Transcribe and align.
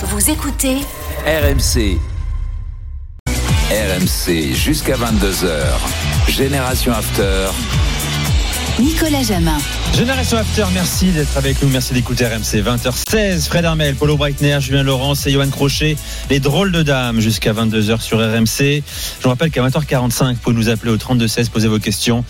Vous 0.00 0.30
écoutez 0.30 0.76
RMC. 1.26 1.98
RMC 3.68 4.54
jusqu'à 4.54 4.94
22h. 4.94 5.48
Génération 6.28 6.92
After. 6.92 7.48
Nicolas 8.78 9.24
Jamin. 9.24 9.58
Génération 9.96 10.38
After, 10.38 10.66
merci 10.72 11.06
d'être 11.06 11.36
avec 11.36 11.60
nous, 11.60 11.68
merci 11.68 11.94
d'écouter 11.94 12.26
RMC 12.26 12.62
20h16. 12.62 13.48
Fred 13.48 13.64
Armel, 13.64 13.96
Paulo 13.96 14.16
Breitner, 14.16 14.58
Julien 14.60 14.84
Laurence 14.84 15.26
et 15.26 15.32
Johan 15.32 15.48
Crochet, 15.48 15.96
les 16.30 16.38
drôles 16.38 16.70
de 16.70 16.84
dames 16.84 17.18
jusqu'à 17.18 17.52
22h 17.52 18.00
sur 18.00 18.18
RMC. 18.18 18.84
Je 19.18 19.22
vous 19.24 19.28
rappelle 19.28 19.50
qu'à 19.50 19.66
20h45, 19.66 20.34
vous 20.34 20.34
pouvez 20.36 20.54
nous 20.54 20.68
appeler 20.68 20.92
au 20.92 20.96
3216, 20.96 21.48
poser 21.48 21.66
vos 21.66 21.80
questions 21.80 22.24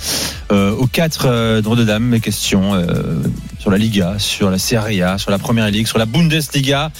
euh, 0.52 0.70
aux 0.70 0.86
quatre 0.86 1.26
euh, 1.26 1.60
drôles 1.60 1.78
de 1.78 1.84
dames, 1.84 2.04
mes 2.04 2.20
questions 2.20 2.74
euh, 2.74 2.86
sur 3.58 3.70
la 3.70 3.76
Liga, 3.76 4.14
sur 4.16 4.50
la 4.50 4.58
Serie 4.58 5.02
A, 5.02 5.18
sur 5.18 5.30
la 5.30 5.38
Première 5.38 5.70
Ligue, 5.70 5.86
sur 5.86 5.98
la 5.98 6.06
Bundesliga. 6.06 6.90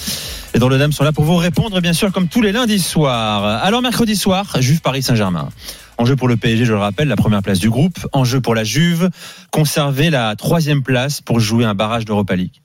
Les 0.55 0.61
drôles 0.61 0.73
de 0.73 0.79
dames 0.79 0.93
sont 0.93 1.05
là 1.05 1.13
pour 1.13 1.25
vous 1.25 1.37
répondre, 1.37 1.81
bien 1.81 1.93
sûr, 1.93 2.11
comme 2.11 2.29
tous 2.29 2.41
les 2.41 2.53
lundis 2.53 2.81
soirs. 2.81 3.45
Alors 3.45 3.83
mercredi 3.83 4.17
soir, 4.17 4.57
Juve 4.61 4.81
Paris 4.81 5.03
Saint-Germain. 5.03 5.51
Enjeu 5.99 6.17
pour 6.17 6.27
le 6.27 6.37
PSG, 6.37 6.65
je 6.65 6.73
le 6.73 6.79
rappelle, 6.79 7.09
la 7.09 7.17
première 7.17 7.43
place 7.43 7.59
du 7.59 7.69
groupe. 7.69 7.99
Enjeu 8.13 8.41
pour 8.41 8.55
la 8.55 8.65
Juve, 8.65 9.11
conserver 9.53 10.11
la 10.11 10.37
troisième 10.37 10.83
place 10.83 11.21
pour 11.21 11.39
jouer 11.39 11.65
un 11.65 11.75
barrage 11.75 12.05
d'Europa 12.07 12.35
League. 12.35 12.63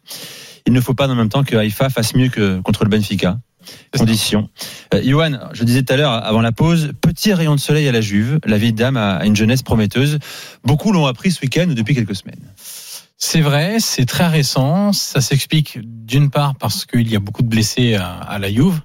Il 0.66 0.74
ne 0.74 0.80
faut 0.80 0.94
pas 0.94 1.10
en 1.10 1.16
même 1.16 1.30
temps 1.30 1.44
que 1.44 1.56
Haïfa 1.58 1.90
fasse 1.90 2.16
mieux 2.16 2.30
que 2.30 2.62
contre 2.62 2.84
le 2.84 2.90
Benfica. 2.90 3.38
Condition. 3.98 4.50
Euh, 4.94 5.02
je 5.54 5.64
disais 5.64 5.84
tout 5.84 5.94
à 5.94 5.98
l'heure 5.98 6.12
avant 6.12 6.42
la 6.42 6.52
pause, 6.52 6.92
petit 7.00 7.34
rayon 7.34 7.56
de 7.56 7.60
soleil 7.60 7.88
à 7.88 7.92
la 7.92 8.02
Juve. 8.02 8.40
La 8.46 8.58
vieille 8.58 8.74
dame 8.74 8.98
a 8.98 9.26
une 9.26 9.36
jeunesse 9.36 9.62
prometteuse. 9.62 10.20
Beaucoup 10.64 10.92
l'ont 10.92 11.06
appris 11.06 11.32
ce 11.32 11.42
week-end 11.42 11.68
ou 11.70 11.74
depuis 11.74 11.96
quelques 11.96 12.16
semaines. 12.16 12.42
C'est 13.18 13.42
vrai, 13.42 13.78
c'est 13.80 14.06
très 14.06 14.28
récent. 14.28 14.92
Ça 14.94 15.22
s'explique 15.22 15.80
d'une 15.84 16.30
part 16.30 16.56
parce 16.56 16.86
qu'il 16.86 17.10
y 17.10 17.16
a 17.16 17.20
beaucoup 17.20 17.44
de 17.44 17.48
blessés 17.48 17.96
à, 17.96 18.12
à 18.12 18.40
la 18.40 18.52
Juve. 18.52 18.82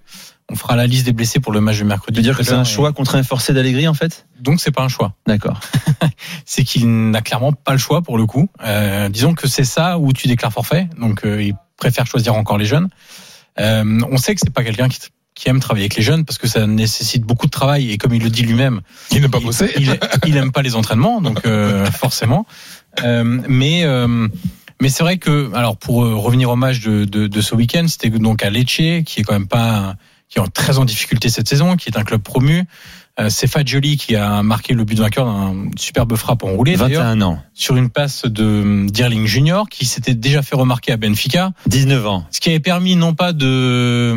On 0.50 0.56
fera 0.56 0.76
la 0.76 0.86
liste 0.86 1.04
des 1.04 1.12
blessés 1.12 1.40
pour 1.40 1.52
le 1.52 1.60
match 1.60 1.78
de 1.78 1.84
mercredi. 1.84 2.14
Tu 2.14 2.20
veux 2.20 2.22
dire 2.22 2.36
que 2.36 2.42
c'est 2.42 2.54
un 2.54 2.64
choix 2.64 2.92
contraint 2.92 3.22
forcé 3.22 3.52
d'Allegri 3.52 3.86
en 3.86 3.92
fait? 3.94 4.26
Donc 4.40 4.60
c'est 4.60 4.70
pas 4.70 4.82
un 4.82 4.88
choix. 4.88 5.14
D'accord. 5.26 5.60
c'est 6.46 6.64
qu'il 6.64 7.10
n'a 7.10 7.20
clairement 7.20 7.52
pas 7.52 7.72
le 7.72 7.78
choix 7.78 8.00
pour 8.00 8.16
le 8.16 8.24
coup. 8.24 8.48
Euh, 8.64 9.10
disons 9.10 9.34
que 9.34 9.46
c'est 9.46 9.64
ça 9.64 9.98
où 9.98 10.12
tu 10.14 10.26
déclares 10.26 10.52
forfait. 10.52 10.88
Donc 10.98 11.24
euh, 11.26 11.42
il 11.42 11.54
préfère 11.76 12.06
choisir 12.06 12.34
encore 12.34 12.56
les 12.56 12.64
jeunes. 12.64 12.88
Euh, 13.60 14.00
on 14.10 14.16
sait 14.16 14.34
que 14.34 14.40
c'est 14.42 14.52
pas 14.52 14.64
quelqu'un 14.64 14.88
qui, 14.88 15.00
qui 15.38 15.48
aime 15.48 15.60
travailler 15.60 15.84
avec 15.84 15.96
les 15.96 16.02
jeunes 16.02 16.24
parce 16.24 16.36
que 16.36 16.48
ça 16.48 16.66
nécessite 16.66 17.22
beaucoup 17.22 17.46
de 17.46 17.50
travail 17.50 17.92
et 17.92 17.98
comme 17.98 18.12
il 18.12 18.22
le 18.22 18.28
dit 18.28 18.42
lui-même, 18.42 18.80
il 19.12 19.20
n'aime 19.20 19.30
pas 19.30 19.40
bosser. 19.40 19.70
Il, 19.76 19.98
il, 20.26 20.36
aime 20.36 20.50
pas 20.50 20.62
les 20.62 20.74
entraînements, 20.74 21.20
donc 21.20 21.46
euh, 21.46 21.86
forcément. 21.92 22.44
Euh, 23.04 23.40
mais 23.48 23.84
mais 24.80 24.88
c'est 24.88 25.02
vrai 25.02 25.18
que 25.18 25.52
alors 25.54 25.76
pour 25.76 25.96
revenir 25.96 26.50
au 26.50 26.56
match 26.56 26.80
de, 26.80 27.04
de, 27.04 27.26
de 27.26 27.40
ce 27.40 27.54
week-end, 27.54 27.86
c'était 27.88 28.10
donc 28.10 28.44
à 28.44 28.50
Lecce 28.50 29.02
qui 29.04 29.20
est 29.20 29.22
quand 29.24 29.32
même 29.32 29.48
pas 29.48 29.96
qui 30.28 30.38
est 30.38 30.48
très 30.48 30.78
en 30.78 30.84
difficulté 30.84 31.28
cette 31.28 31.48
saison, 31.48 31.76
qui 31.76 31.88
est 31.88 31.96
un 31.98 32.04
club 32.04 32.22
promu. 32.22 32.64
Euh, 33.20 33.30
c'est 33.30 33.48
Fagioli 33.48 33.96
qui 33.96 34.14
a 34.14 34.42
marqué 34.44 34.74
le 34.74 34.84
but 34.84 34.98
vainqueur 34.98 35.26
d'un 35.26 35.70
superbe 35.76 36.14
frappe 36.14 36.44
enroulée. 36.44 36.76
21 36.76 37.20
ans. 37.22 37.40
Sur 37.52 37.76
une 37.76 37.90
passe 37.90 38.24
de 38.26 38.86
Dirling 38.88 39.26
Junior 39.26 39.68
qui 39.68 39.86
s'était 39.86 40.14
déjà 40.14 40.42
fait 40.42 40.54
remarquer 40.54 40.92
à 40.92 40.96
Benfica. 40.96 41.50
19 41.66 42.06
ans. 42.06 42.24
Ce 42.30 42.38
qui 42.40 42.50
avait 42.50 42.60
permis 42.60 42.94
non 42.94 43.14
pas 43.14 43.32
de, 43.32 44.14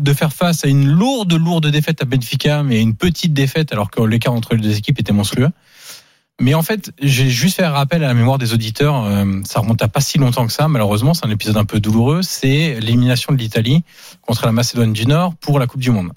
de 0.00 0.12
faire 0.14 0.32
face 0.32 0.64
à 0.64 0.68
une 0.68 0.86
lourde, 0.86 1.34
lourde 1.34 1.66
défaite 1.66 2.00
à 2.00 2.06
Benfica, 2.06 2.62
mais 2.62 2.80
une 2.80 2.94
petite 2.94 3.34
défaite 3.34 3.70
alors 3.72 3.90
que 3.90 4.00
l'écart 4.00 4.32
entre 4.32 4.54
les 4.54 4.62
deux 4.62 4.76
équipes 4.78 4.98
était 5.00 5.12
monstrueux. 5.12 5.50
Mais 6.40 6.54
en 6.54 6.62
fait, 6.62 6.92
j'ai 7.02 7.30
juste 7.30 7.56
fait 7.56 7.64
un 7.64 7.72
rappel 7.72 8.04
à 8.04 8.08
la 8.08 8.14
mémoire 8.14 8.38
des 8.38 8.52
auditeurs. 8.52 9.04
Euh, 9.04 9.40
ça 9.44 9.60
remonte 9.60 9.82
à 9.82 9.88
pas 9.88 10.00
si 10.00 10.18
longtemps 10.18 10.46
que 10.46 10.52
ça. 10.52 10.68
Malheureusement, 10.68 11.12
c'est 11.12 11.26
un 11.26 11.30
épisode 11.30 11.56
un 11.56 11.64
peu 11.64 11.80
douloureux. 11.80 12.22
C'est 12.22 12.78
l'élimination 12.78 13.32
de 13.32 13.38
l'Italie 13.38 13.82
contre 14.22 14.46
la 14.46 14.52
Macédoine 14.52 14.92
du 14.92 15.06
Nord 15.06 15.34
pour 15.36 15.58
la 15.58 15.66
Coupe 15.66 15.80
du 15.80 15.90
Monde. 15.90 16.12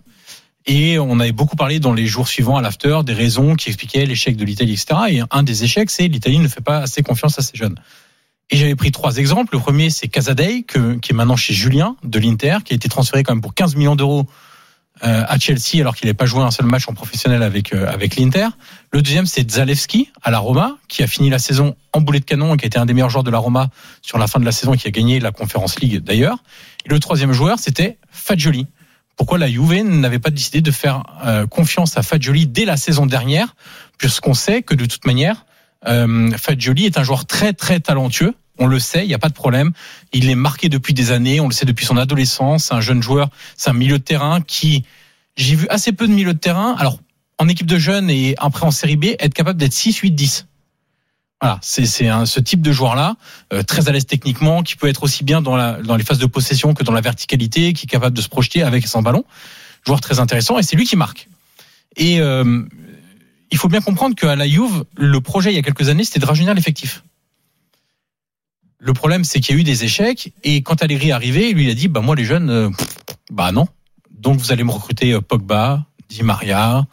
Et 0.67 0.99
on 0.99 1.19
avait 1.19 1.31
beaucoup 1.31 1.55
parlé 1.55 1.79
dans 1.79 1.93
les 1.93 2.05
jours 2.05 2.27
suivants 2.27 2.55
à 2.55 2.61
l'after 2.61 2.99
des 3.03 3.13
raisons 3.13 3.55
qui 3.55 3.69
expliquaient 3.69 4.05
l'échec 4.05 4.37
de 4.37 4.45
l'Italie, 4.45 4.73
etc. 4.73 4.99
Et 5.09 5.21
un 5.31 5.41
des 5.41 5.63
échecs, 5.63 5.89
c'est 5.89 6.07
l'Italie 6.07 6.37
ne 6.37 6.47
fait 6.47 6.61
pas 6.61 6.77
assez 6.77 7.01
confiance 7.01 7.39
à 7.39 7.41
ses 7.41 7.57
jeunes. 7.57 7.79
Et 8.51 8.57
j'avais 8.57 8.75
pris 8.75 8.91
trois 8.91 9.17
exemples. 9.17 9.55
Le 9.55 9.59
premier, 9.59 9.89
c'est 9.89 10.07
Casadei, 10.07 10.63
qui 10.63 10.77
est 10.77 11.13
maintenant 11.13 11.35
chez 11.35 11.53
Julien 11.53 11.95
de 12.03 12.19
l'Inter, 12.19 12.57
qui 12.63 12.73
a 12.73 12.75
été 12.75 12.89
transféré 12.89 13.23
quand 13.23 13.33
même 13.33 13.41
pour 13.41 13.55
15 13.55 13.75
millions 13.75 13.95
d'euros 13.95 14.27
à 15.01 15.39
Chelsea 15.39 15.79
alors 15.79 15.95
qu'il 15.95 16.05
n'avait 16.05 16.13
pas 16.13 16.25
joué 16.25 16.41
un 16.43 16.51
seul 16.51 16.65
match 16.65 16.87
en 16.87 16.93
professionnel 16.93 17.43
avec 17.43 17.73
euh, 17.73 17.87
avec 17.87 18.15
l'Inter. 18.15 18.47
Le 18.91 19.01
deuxième 19.01 19.25
c'est 19.25 19.49
Zalewski 19.49 20.11
à 20.21 20.31
la 20.31 20.39
Roma 20.39 20.77
qui 20.87 21.01
a 21.03 21.07
fini 21.07 21.29
la 21.29 21.39
saison 21.39 21.75
en 21.93 22.01
boulet 22.01 22.19
de 22.19 22.25
canon 22.25 22.53
et 22.53 22.57
qui 22.57 22.65
a 22.65 22.67
été 22.67 22.77
un 22.77 22.85
des 22.85 22.93
meilleurs 22.93 23.09
joueurs 23.09 23.23
de 23.23 23.31
la 23.31 23.39
Roma 23.39 23.69
sur 24.01 24.17
la 24.17 24.27
fin 24.27 24.39
de 24.39 24.45
la 24.45 24.51
saison 24.51 24.73
et 24.73 24.77
qui 24.77 24.87
a 24.87 24.91
gagné 24.91 25.19
la 25.19 25.31
Conference 25.31 25.79
League 25.79 26.03
d'ailleurs. 26.03 26.37
Et 26.85 26.89
le 26.89 26.99
troisième 26.99 27.33
joueur 27.33 27.57
c'était 27.59 27.97
Fagioli. 28.11 28.67
Pourquoi 29.17 29.37
la 29.37 29.47
Juve 29.47 29.83
n'avait 29.83 30.19
pas 30.19 30.29
décidé 30.29 30.61
de 30.61 30.71
faire 30.71 31.03
euh, 31.25 31.47
confiance 31.47 31.97
à 31.97 32.03
Fagioli 32.03 32.47
dès 32.47 32.65
la 32.65 32.77
saison 32.77 33.05
dernière 33.05 33.55
puisqu'on 33.97 34.33
sait 34.33 34.61
que 34.61 34.75
de 34.75 34.85
toute 34.85 35.05
manière 35.05 35.45
euh, 35.87 36.31
Fagioli 36.37 36.85
est 36.85 36.97
un 36.97 37.03
joueur 37.03 37.25
très 37.25 37.53
très 37.53 37.79
talentueux 37.79 38.35
on 38.61 38.67
le 38.67 38.79
sait, 38.79 39.03
il 39.03 39.07
n'y 39.07 39.13
a 39.15 39.19
pas 39.19 39.29
de 39.29 39.33
problème. 39.33 39.71
Il 40.13 40.29
est 40.29 40.35
marqué 40.35 40.69
depuis 40.69 40.93
des 40.93 41.11
années, 41.11 41.39
on 41.39 41.47
le 41.47 41.53
sait 41.53 41.65
depuis 41.65 41.85
son 41.85 41.97
adolescence. 41.97 42.65
C'est 42.65 42.75
un 42.75 42.81
jeune 42.81 43.01
joueur, 43.01 43.29
c'est 43.57 43.71
un 43.71 43.73
milieu 43.73 43.97
de 43.97 44.03
terrain 44.03 44.39
qui, 44.39 44.85
j'ai 45.35 45.55
vu 45.55 45.67
assez 45.69 45.91
peu 45.91 46.07
de 46.07 46.13
milieu 46.13 46.33
de 46.33 46.39
terrain. 46.39 46.75
Alors, 46.77 46.99
en 47.39 47.47
équipe 47.47 47.65
de 47.65 47.79
jeunes 47.79 48.09
et 48.11 48.35
après 48.37 48.65
en 48.65 48.71
série 48.71 48.97
B, 48.97 49.05
être 49.17 49.33
capable 49.33 49.59
d'être 49.59 49.73
6, 49.73 49.97
8, 49.97 50.11
10. 50.11 50.45
Voilà, 51.41 51.57
c'est 51.63 51.87
ce 51.87 52.39
type 52.39 52.61
de 52.61 52.71
joueur-là, 52.71 53.15
euh, 53.51 53.63
très 53.63 53.89
à 53.89 53.91
l'aise 53.91 54.05
techniquement, 54.05 54.61
qui 54.61 54.75
peut 54.75 54.87
être 54.87 55.01
aussi 55.01 55.23
bien 55.23 55.41
dans, 55.41 55.57
les 55.97 56.03
phases 56.03 56.19
de 56.19 56.27
possession 56.27 56.75
que 56.75 56.83
dans 56.83 56.93
la 56.93 57.01
verticalité, 57.01 57.73
qui 57.73 57.85
est 57.85 57.89
capable 57.89 58.15
de 58.15 58.21
se 58.21 58.29
projeter 58.29 58.61
avec 58.61 58.85
sans 58.85 59.01
ballon. 59.01 59.25
Joueur 59.87 60.01
très 60.01 60.19
intéressant, 60.19 60.59
et 60.59 60.63
c'est 60.63 60.75
lui 60.75 60.85
qui 60.85 60.95
marque. 60.95 61.27
Et 61.95 62.21
euh, 62.21 62.61
il 63.49 63.57
faut 63.57 63.69
bien 63.69 63.81
comprendre 63.81 64.15
qu'à 64.15 64.35
la 64.35 64.47
Juve, 64.47 64.85
le 64.95 65.19
projet 65.19 65.51
il 65.51 65.55
y 65.55 65.59
a 65.59 65.63
quelques 65.63 65.89
années, 65.89 66.03
c'était 66.03 66.19
de 66.19 66.27
rajeunir 66.27 66.53
l'effectif. 66.53 67.03
Le 68.83 68.93
problème, 68.93 69.23
c'est 69.23 69.39
qu'il 69.39 69.55
y 69.55 69.57
a 69.59 69.61
eu 69.61 69.63
des 69.63 69.83
échecs. 69.83 70.33
Et 70.43 70.63
quand 70.63 70.81
Allegri 70.81 71.09
est 71.09 71.11
arrivé, 71.11 71.53
lui, 71.53 71.65
il 71.65 71.69
a 71.69 71.75
dit, 71.75 71.87
bah, 71.87 72.01
moi, 72.01 72.15
les 72.15 72.25
jeunes, 72.25 72.49
euh, 72.49 72.69
bah, 73.31 73.51
non. 73.51 73.67
Donc, 74.09 74.39
vous 74.39 74.51
allez 74.51 74.63
me 74.63 74.71
recruter 74.71 75.13
euh, 75.13 75.21
Pogba, 75.21 75.85
Di 76.09 76.23
Maria, 76.23 76.85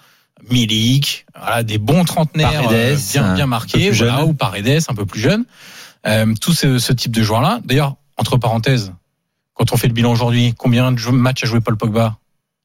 Milik, 0.50 1.24
voilà, 1.34 1.62
des 1.62 1.78
bons 1.78 2.04
trentenaires 2.04 2.62
Paredes, 2.64 2.98
euh, 2.98 3.12
bien, 3.12 3.34
bien 3.34 3.46
marqués, 3.46 3.90
voilà, 3.90 4.26
ou 4.26 4.34
Paredes, 4.34 4.82
un 4.88 4.94
peu 4.94 5.06
plus 5.06 5.20
jeune. 5.20 5.46
Euh, 6.06 6.34
tout 6.38 6.52
ce, 6.52 6.78
ce 6.78 6.92
type 6.92 7.12
de 7.12 7.22
joueurs-là. 7.22 7.60
D'ailleurs, 7.64 7.96
entre 8.18 8.36
parenthèses, 8.36 8.92
quand 9.54 9.72
on 9.72 9.76
fait 9.78 9.88
le 9.88 9.94
bilan 9.94 10.12
aujourd'hui, 10.12 10.54
combien 10.56 10.92
de 10.92 11.10
matchs 11.10 11.44
a 11.44 11.46
joué 11.46 11.60
Paul 11.60 11.76
Pogba? 11.78 12.18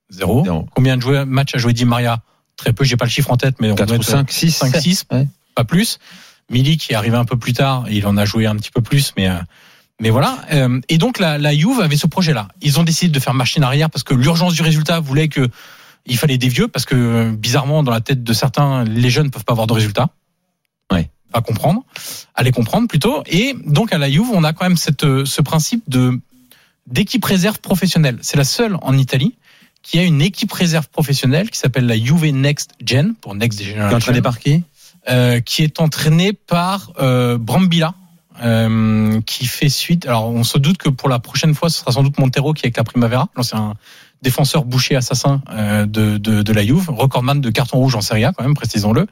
Zéro. 0.09 0.43
Zéro. 0.43 0.67
Combien 0.75 0.97
de 0.97 1.23
matchs 1.23 1.55
a 1.55 1.57
joué 1.59 1.71
Di 1.71 1.85
Maria? 1.85 2.21
Très 2.57 2.73
peu, 2.73 2.83
j'ai 2.83 2.97
pas 2.97 3.05
le 3.05 3.09
chiffre 3.09 3.31
en 3.31 3.37
tête, 3.37 3.55
mais 3.59 3.71
on 3.71 3.75
4 3.75 3.87
doit 3.87 3.97
ou 3.97 4.01
être 4.01 4.07
5, 4.07 4.29
6. 4.31 4.51
5, 4.51 4.75
6, 4.75 5.05
Ouais. 5.11 5.27
pas 5.55 5.63
plus. 5.63 5.97
Milik 6.49 6.81
qui 6.81 6.93
est 6.93 6.95
arrivé 6.95 7.15
un 7.15 7.25
peu 7.25 7.37
plus 7.37 7.53
tard, 7.53 7.85
il 7.89 8.05
en 8.05 8.17
a 8.17 8.25
joué 8.25 8.45
un 8.45 8.55
petit 8.55 8.71
peu 8.71 8.81
plus, 8.81 9.13
mais 9.17 9.29
euh, 9.29 9.37
mais 10.01 10.09
voilà. 10.09 10.39
Euh, 10.51 10.79
et 10.89 10.97
donc 10.97 11.19
la, 11.19 11.37
la 11.37 11.55
Juve 11.55 11.79
avait 11.79 11.97
ce 11.97 12.07
projet-là. 12.07 12.47
Ils 12.61 12.79
ont 12.79 12.83
décidé 12.83 13.11
de 13.11 13.19
faire 13.19 13.33
machine 13.33 13.63
arrière 13.63 13.89
parce 13.89 14.03
que 14.03 14.13
l'urgence 14.13 14.53
du 14.53 14.61
résultat 14.61 14.99
voulait 14.99 15.27
que 15.29 15.47
il 16.05 16.17
fallait 16.17 16.37
des 16.37 16.49
vieux 16.49 16.67
parce 16.67 16.85
que 16.85 16.95
euh, 16.95 17.31
bizarrement 17.31 17.83
dans 17.83 17.91
la 17.91 18.01
tête 18.01 18.23
de 18.23 18.33
certains, 18.33 18.83
les 18.83 19.09
jeunes 19.09 19.31
peuvent 19.31 19.45
pas 19.45 19.53
avoir 19.53 19.67
de 19.67 19.73
résultat. 19.73 20.09
Ouais. 20.91 21.09
Pas 21.31 21.41
comprendre, 21.41 21.83
aller 22.35 22.51
comprendre 22.51 22.87
plutôt. 22.87 23.23
Et 23.27 23.55
donc 23.65 23.93
à 23.93 23.97
la 23.97 24.09
Juve, 24.11 24.29
on 24.33 24.43
a 24.43 24.53
quand 24.53 24.65
même 24.65 24.77
cette 24.77 25.05
ce 25.25 25.41
principe 25.41 25.83
de 25.87 26.19
d'équipe 26.85 27.23
réserve 27.23 27.59
professionnelle. 27.59 28.17
C'est 28.21 28.37
la 28.37 28.43
seule 28.43 28.77
en 28.81 28.97
Italie 28.97 29.35
qui 29.83 29.99
a 29.99 30.03
une 30.03 30.21
équipe 30.21 30.51
réserve 30.51 30.89
professionnelle 30.89 31.49
qui 31.49 31.59
s'appelle 31.59 31.85
la 31.85 31.97
Juve 31.97 32.25
Next 32.25 32.71
Gen 32.83 33.13
pour 33.15 33.35
Next 33.35 33.59
Qui 33.59 33.65
est 33.65 33.69
Generation 33.71 33.97
entraîné 33.97 34.21
par 34.21 34.39
qui 34.39 34.63
euh, 35.09 35.39
qui 35.39 35.63
est 35.63 35.79
entraîné 35.79 36.33
par 36.33 36.91
euh, 36.99 37.37
Brambilla, 37.37 37.93
euh, 38.43 39.21
qui 39.21 39.45
fait 39.45 39.69
suite. 39.69 40.05
Alors, 40.05 40.29
on 40.29 40.43
se 40.43 40.57
doute 40.57 40.77
que 40.77 40.89
pour 40.89 41.09
la 41.09 41.19
prochaine 41.19 41.53
fois, 41.53 41.69
ce 41.69 41.79
sera 41.79 41.91
sans 41.91 42.03
doute 42.03 42.17
Montero 42.17 42.53
qui 42.53 42.61
est 42.63 42.67
avec 42.67 42.77
la 42.77 42.83
Primavera. 42.83 43.29
Un 43.53 43.73
défenseur 44.23 44.63
boucher 44.63 44.95
assassin 44.95 45.41
euh, 45.51 45.85
de, 45.85 46.17
de, 46.17 46.41
de 46.41 46.53
la 46.53 46.65
Juve, 46.65 46.89
recordman 46.89 47.41
de 47.41 47.49
carton 47.49 47.77
rouge 47.77 47.95
en 47.95 48.01
Serie 48.01 48.23
A 48.23 48.31
quand 48.31 48.43
même, 48.43 48.55
précisons-le, 48.55 49.05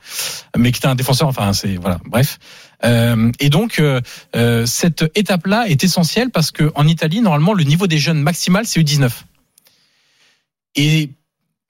mais 0.58 0.72
qui 0.72 0.80
était 0.80 0.88
un 0.88 0.96
défenseur. 0.96 1.28
Enfin, 1.28 1.54
c'est 1.54 1.76
voilà, 1.76 2.00
bref. 2.08 2.40
Euh, 2.84 3.32
et 3.40 3.50
donc, 3.50 3.80
euh, 3.80 4.02
euh, 4.36 4.66
cette 4.66 5.06
étape-là 5.14 5.68
est 5.68 5.84
essentielle 5.84 6.32
parce 6.32 6.50
que 6.52 6.72
en 6.76 6.88
Italie, 6.88 7.22
normalement, 7.22 7.54
le 7.54 7.64
niveau 7.64 7.86
des 7.86 8.00
jeunes 8.00 8.22
maximal, 8.22 8.66
c'est 8.66 8.80
U19. 8.80 9.12
Et 10.76 11.12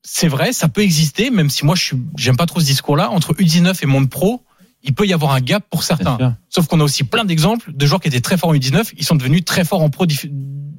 c'est 0.03 0.27
vrai, 0.27 0.51
ça 0.53 0.67
peut 0.67 0.81
exister, 0.81 1.29
même 1.29 1.49
si 1.49 1.65
moi 1.65 1.75
je 1.75 1.95
j'aime 2.17 2.37
pas 2.37 2.45
trop 2.45 2.59
ce 2.59 2.65
discours-là, 2.65 3.09
entre 3.11 3.33
U19 3.33 3.77
et 3.83 3.85
monde 3.85 4.09
pro, 4.09 4.43
il 4.83 4.93
peut 4.93 5.05
y 5.05 5.13
avoir 5.13 5.31
un 5.33 5.41
gap 5.41 5.63
pour 5.69 5.83
certains. 5.83 6.35
Sauf 6.49 6.67
qu'on 6.67 6.79
a 6.79 6.83
aussi 6.83 7.03
plein 7.03 7.23
d'exemples 7.23 7.71
de 7.71 7.85
joueurs 7.85 8.01
qui 8.01 8.07
étaient 8.07 8.21
très 8.21 8.37
forts 8.37 8.49
en 8.49 8.55
U19, 8.55 8.93
ils 8.97 9.05
sont 9.05 9.15
devenus 9.15 9.45
très 9.45 9.63
forts 9.63 9.81
en 9.81 9.89
pro 9.89 10.05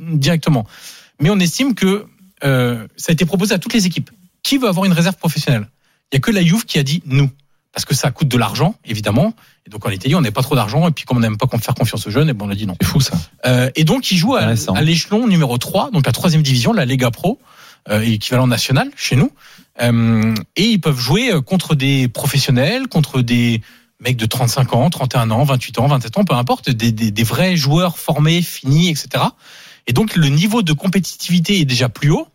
directement. 0.00 0.66
Mais 1.20 1.30
on 1.30 1.38
estime 1.38 1.74
que 1.74 2.06
euh, 2.44 2.86
ça 2.96 3.10
a 3.10 3.12
été 3.12 3.24
proposé 3.24 3.54
à 3.54 3.58
toutes 3.58 3.74
les 3.74 3.86
équipes. 3.86 4.10
Qui 4.42 4.58
veut 4.58 4.66
avoir 4.66 4.86
une 4.86 4.92
réserve 4.92 5.16
professionnelle? 5.16 5.69
Il 6.10 6.16
y 6.16 6.19
a 6.19 6.20
que 6.20 6.32
la 6.32 6.42
Juve 6.42 6.64
qui 6.64 6.78
a 6.78 6.82
dit 6.82 7.00
nous. 7.06 7.30
parce 7.72 7.84
que 7.84 7.94
ça 7.94 8.10
coûte 8.10 8.28
de 8.28 8.36
l'argent, 8.36 8.74
évidemment. 8.84 9.34
Et 9.66 9.70
donc 9.70 9.86
en 9.86 9.90
Italie, 9.90 10.16
on 10.16 10.20
n'a 10.20 10.32
pas 10.32 10.42
trop 10.42 10.56
d'argent. 10.56 10.88
Et 10.88 10.90
puis 10.90 11.04
comme 11.04 11.19
on 11.19 11.20
n'aime 11.20 11.36
pas 11.36 11.46
faire 11.58 11.74
confiance 11.74 12.06
aux 12.06 12.10
jeunes, 12.10 12.28
et 12.28 12.32
bon, 12.32 12.46
on 12.46 12.50
a 12.50 12.56
dit 12.56 12.66
non. 12.66 12.76
C'est 12.80 12.88
fou 12.88 13.00
ça. 13.00 13.14
Euh, 13.46 13.70
et 13.76 13.84
donc 13.84 14.10
il 14.10 14.16
joue 14.16 14.34
à, 14.34 14.40
à 14.74 14.82
l'échelon 14.82 15.28
numéro 15.28 15.56
3, 15.56 15.92
donc 15.92 16.06
la 16.06 16.12
troisième 16.12 16.42
division, 16.42 16.72
la 16.72 16.84
Lega 16.84 17.12
Pro, 17.12 17.38
équivalent 17.90 18.46
national 18.46 18.90
chez 18.96 19.17
nous. 19.17 19.31
Euh, 19.81 20.34
et 20.56 20.64
ils 20.64 20.81
peuvent 20.81 20.99
jouer 20.99 21.32
euh, 21.32 21.40
contre 21.40 21.75
des 21.75 22.08
professionnels, 22.08 22.88
contre 22.88 23.23
des 23.23 23.62
mecs 24.00 24.17
de 24.17 24.26
35 24.26 24.75
ans, 24.75 24.90
31 24.90 25.31
ans, 25.31 25.44
28 25.44 25.79
ans, 25.79 25.87
27 25.87 26.19
ans, 26.19 26.25
peu 26.25 26.34
importe, 26.34 26.70
des, 26.70 26.93
des, 26.93 27.11
des 27.11 27.23
vrais 27.23 27.56
joueurs 27.56 27.99
formés, 27.99 28.43
finis, 28.43 28.90
etc. 28.90 29.25
Et 29.87 29.93
donc 29.93 30.17
le 30.17 30.29
niveau 30.29 30.62
de 30.62 30.73
compétitivité 30.73 31.61
est 31.61 31.64
déjà 31.64 31.88
plus 31.88 32.11
haut. 32.11 32.29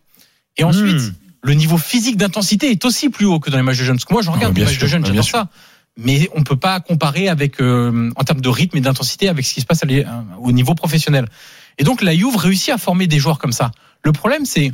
Et 0.56 0.64
ensuite, 0.64 0.96
Hmm. 0.96 1.12
le 1.42 1.54
niveau 1.54 1.78
physique 1.78 2.16
d'intensité 2.16 2.70
est 2.70 2.84
aussi 2.84 3.10
plus 3.10 3.26
haut 3.26 3.38
que 3.38 3.50
dans 3.50 3.56
les 3.56 3.62
matchs 3.62 3.78
de 3.78 3.84
jeunes. 3.84 3.96
Parce 3.96 4.06
que 4.06 4.12
moi, 4.12 4.22
je 4.22 4.30
regarde 4.30 4.54
Ah, 4.56 4.58
les 4.58 4.64
matchs 4.64 4.74
sûr, 4.74 4.82
de 4.82 4.88
jeunes, 4.88 5.02
ah, 5.04 5.08
j'adore 5.08 5.24
ça. 5.24 5.48
Mais 5.96 6.28
on 6.34 6.42
peut 6.42 6.56
pas 6.56 6.80
comparer 6.80 7.28
avec 7.28 7.60
euh, 7.60 8.10
en 8.16 8.24
termes 8.24 8.40
de 8.40 8.48
rythme 8.48 8.76
et 8.76 8.80
d'intensité 8.80 9.28
avec 9.28 9.44
ce 9.44 9.54
qui 9.54 9.60
se 9.60 9.66
passe 9.66 9.82
euh, 9.88 10.04
au 10.40 10.52
niveau 10.52 10.74
professionnel. 10.74 11.26
Et 11.76 11.84
donc 11.84 12.02
la 12.02 12.14
Juve 12.14 12.36
réussit 12.36 12.70
à 12.70 12.78
former 12.78 13.06
des 13.06 13.18
joueurs 13.18 13.38
comme 13.38 13.52
ça. 13.52 13.70
Le 14.04 14.12
problème, 14.12 14.44
c'est 14.44 14.72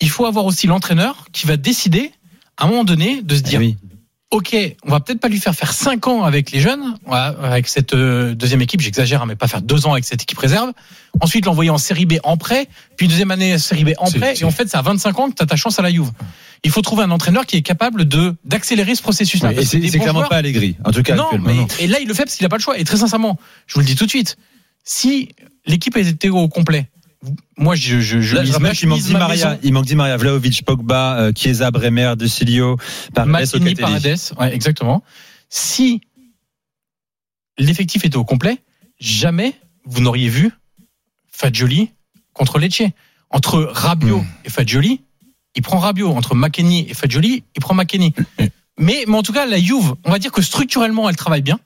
il 0.00 0.10
faut 0.10 0.26
avoir 0.26 0.44
aussi 0.46 0.66
l'entraîneur 0.66 1.26
qui 1.32 1.46
va 1.46 1.56
décider 1.56 2.12
à 2.56 2.64
un 2.64 2.68
moment 2.68 2.84
donné 2.84 3.22
de 3.22 3.34
se 3.34 3.40
Eh 3.40 3.48
dire 3.48 3.60
oui. 3.60 3.76
ok, 4.30 4.56
on 4.84 4.90
va 4.90 5.00
peut-être 5.00 5.20
pas 5.20 5.28
lui 5.28 5.38
faire 5.38 5.54
faire 5.54 5.72
5 5.72 6.06
ans 6.08 6.22
avec 6.24 6.50
les 6.50 6.60
jeunes, 6.60 6.96
avec 7.06 7.66
cette 7.68 7.94
euh, 7.94 8.34
deuxième 8.34 8.60
équipe, 8.60 8.80
j'exagère, 8.80 9.22
hein, 9.22 9.26
mais 9.26 9.36
pas 9.36 9.48
faire 9.48 9.62
2 9.62 9.86
ans 9.86 9.92
avec 9.92 10.04
cette 10.04 10.22
équipe 10.22 10.38
réserve. 10.38 10.72
Ensuite, 11.20 11.46
l'envoyer 11.46 11.70
en 11.70 11.78
série 11.78 12.04
B 12.06 12.14
en 12.24 12.36
prêt, 12.36 12.68
puis 12.96 13.06
une 13.06 13.10
deuxième 13.10 13.30
année 13.30 13.54
en 13.54 13.58
série 13.58 13.84
B 13.84 13.90
en 13.98 14.10
prêt, 14.10 14.34
et 14.38 14.44
en 14.44 14.50
fait, 14.50 14.68
c'est 14.68 14.76
à 14.76 14.82
25 14.82 15.18
ans 15.18 15.30
que 15.30 15.34
tu 15.36 15.42
as 15.42 15.46
ta 15.46 15.56
chance 15.56 15.78
à 15.78 15.82
la 15.82 15.90
Juve. 15.90 16.10
Il 16.64 16.70
faut 16.70 16.82
trouver 16.82 17.04
un 17.04 17.10
entraîneur 17.10 17.46
qui 17.46 17.56
est 17.56 17.62
capable 17.62 18.04
de 18.06 18.34
d'accélérer 18.44 18.94
ce 18.96 19.02
processus-là. 19.02 19.52
Et 19.52 19.64
c'est 19.64 19.80
clairement 19.90 20.20
joueurs- 20.20 20.28
pas 20.28 20.36
Allegri. 20.36 20.76
En 20.84 20.90
tout 20.90 21.02
cas, 21.02 21.14
non, 21.14 21.24
actuellement. 21.26 21.46
mais 21.48 21.54
non. 21.54 21.66
et 21.78 21.86
là 21.86 21.98
il 22.00 22.08
le 22.08 22.14
fait 22.14 22.24
parce 22.24 22.34
qu'il 22.36 22.44
a 22.44 22.48
pas 22.48 22.56
le 22.56 22.62
choix. 22.62 22.78
Et 22.78 22.84
très 22.84 22.96
sincèrement, 22.96 23.38
je 23.68 23.74
vous 23.74 23.80
le 23.80 23.86
dis 23.86 23.94
tout 23.94 24.04
de 24.04 24.10
suite, 24.10 24.36
si 24.84 25.28
l'équipe 25.66 25.96
était 25.96 26.28
au 26.28 26.48
complet, 26.48 26.88
moi 27.56 27.74
je 27.74 28.00
je, 28.00 28.20
je 28.20 28.34
Là, 28.36 28.42
je 28.42 28.46
mise 28.46 28.54
rappelle 28.54 28.68
ma- 28.70 28.74
qu'il 28.74 28.88
manque 28.88 29.00
Di 29.02 29.12
ma 29.12 29.18
Maria, 29.20 29.58
il 29.62 29.72
manque 29.72 29.86
Di 29.86 29.94
Maria, 29.96 30.16
Vlaovic, 30.16 30.64
Pogba, 30.64 31.18
euh, 31.18 31.32
Chiesa, 31.34 31.70
Bremer, 31.70 32.14
De 32.16 32.26
Cilio, 32.26 32.76
Paredes. 33.14 33.76
Paredes, 33.78 34.18
ouais, 34.38 34.54
exactement. 34.54 35.02
Si 35.48 36.00
l'effectif 37.58 38.04
était 38.04 38.16
au 38.16 38.24
complet, 38.24 38.58
jamais 39.00 39.54
vous 39.84 40.00
n'auriez 40.00 40.28
vu 40.28 40.50
Fagioli 41.30 41.90
contre 42.32 42.58
Lecce. 42.58 42.82
Entre 43.30 43.58
Rabiot 43.60 44.20
Hmm. 44.20 44.26
et 44.46 44.48
Fagioli, 44.50 45.02
il 45.54 45.60
prend 45.62 45.78
Rabiot. 45.78 46.08
Entre 46.14 46.34
McKenny 46.34 46.86
et 46.88 46.94
Fagioli, 46.94 47.44
il 47.56 47.60
prend 47.60 47.74
McKenny. 47.74 48.14
Mais, 48.78 49.04
mais 49.06 49.16
en 49.18 49.22
tout 49.22 49.32
cas, 49.34 49.44
la 49.44 49.58
Juve, 49.58 49.94
on 50.04 50.10
va 50.10 50.18
dire 50.18 50.32
que 50.32 50.40
structurellement, 50.40 51.08
elle 51.10 51.16
travaille 51.16 51.42
bien 51.42 51.58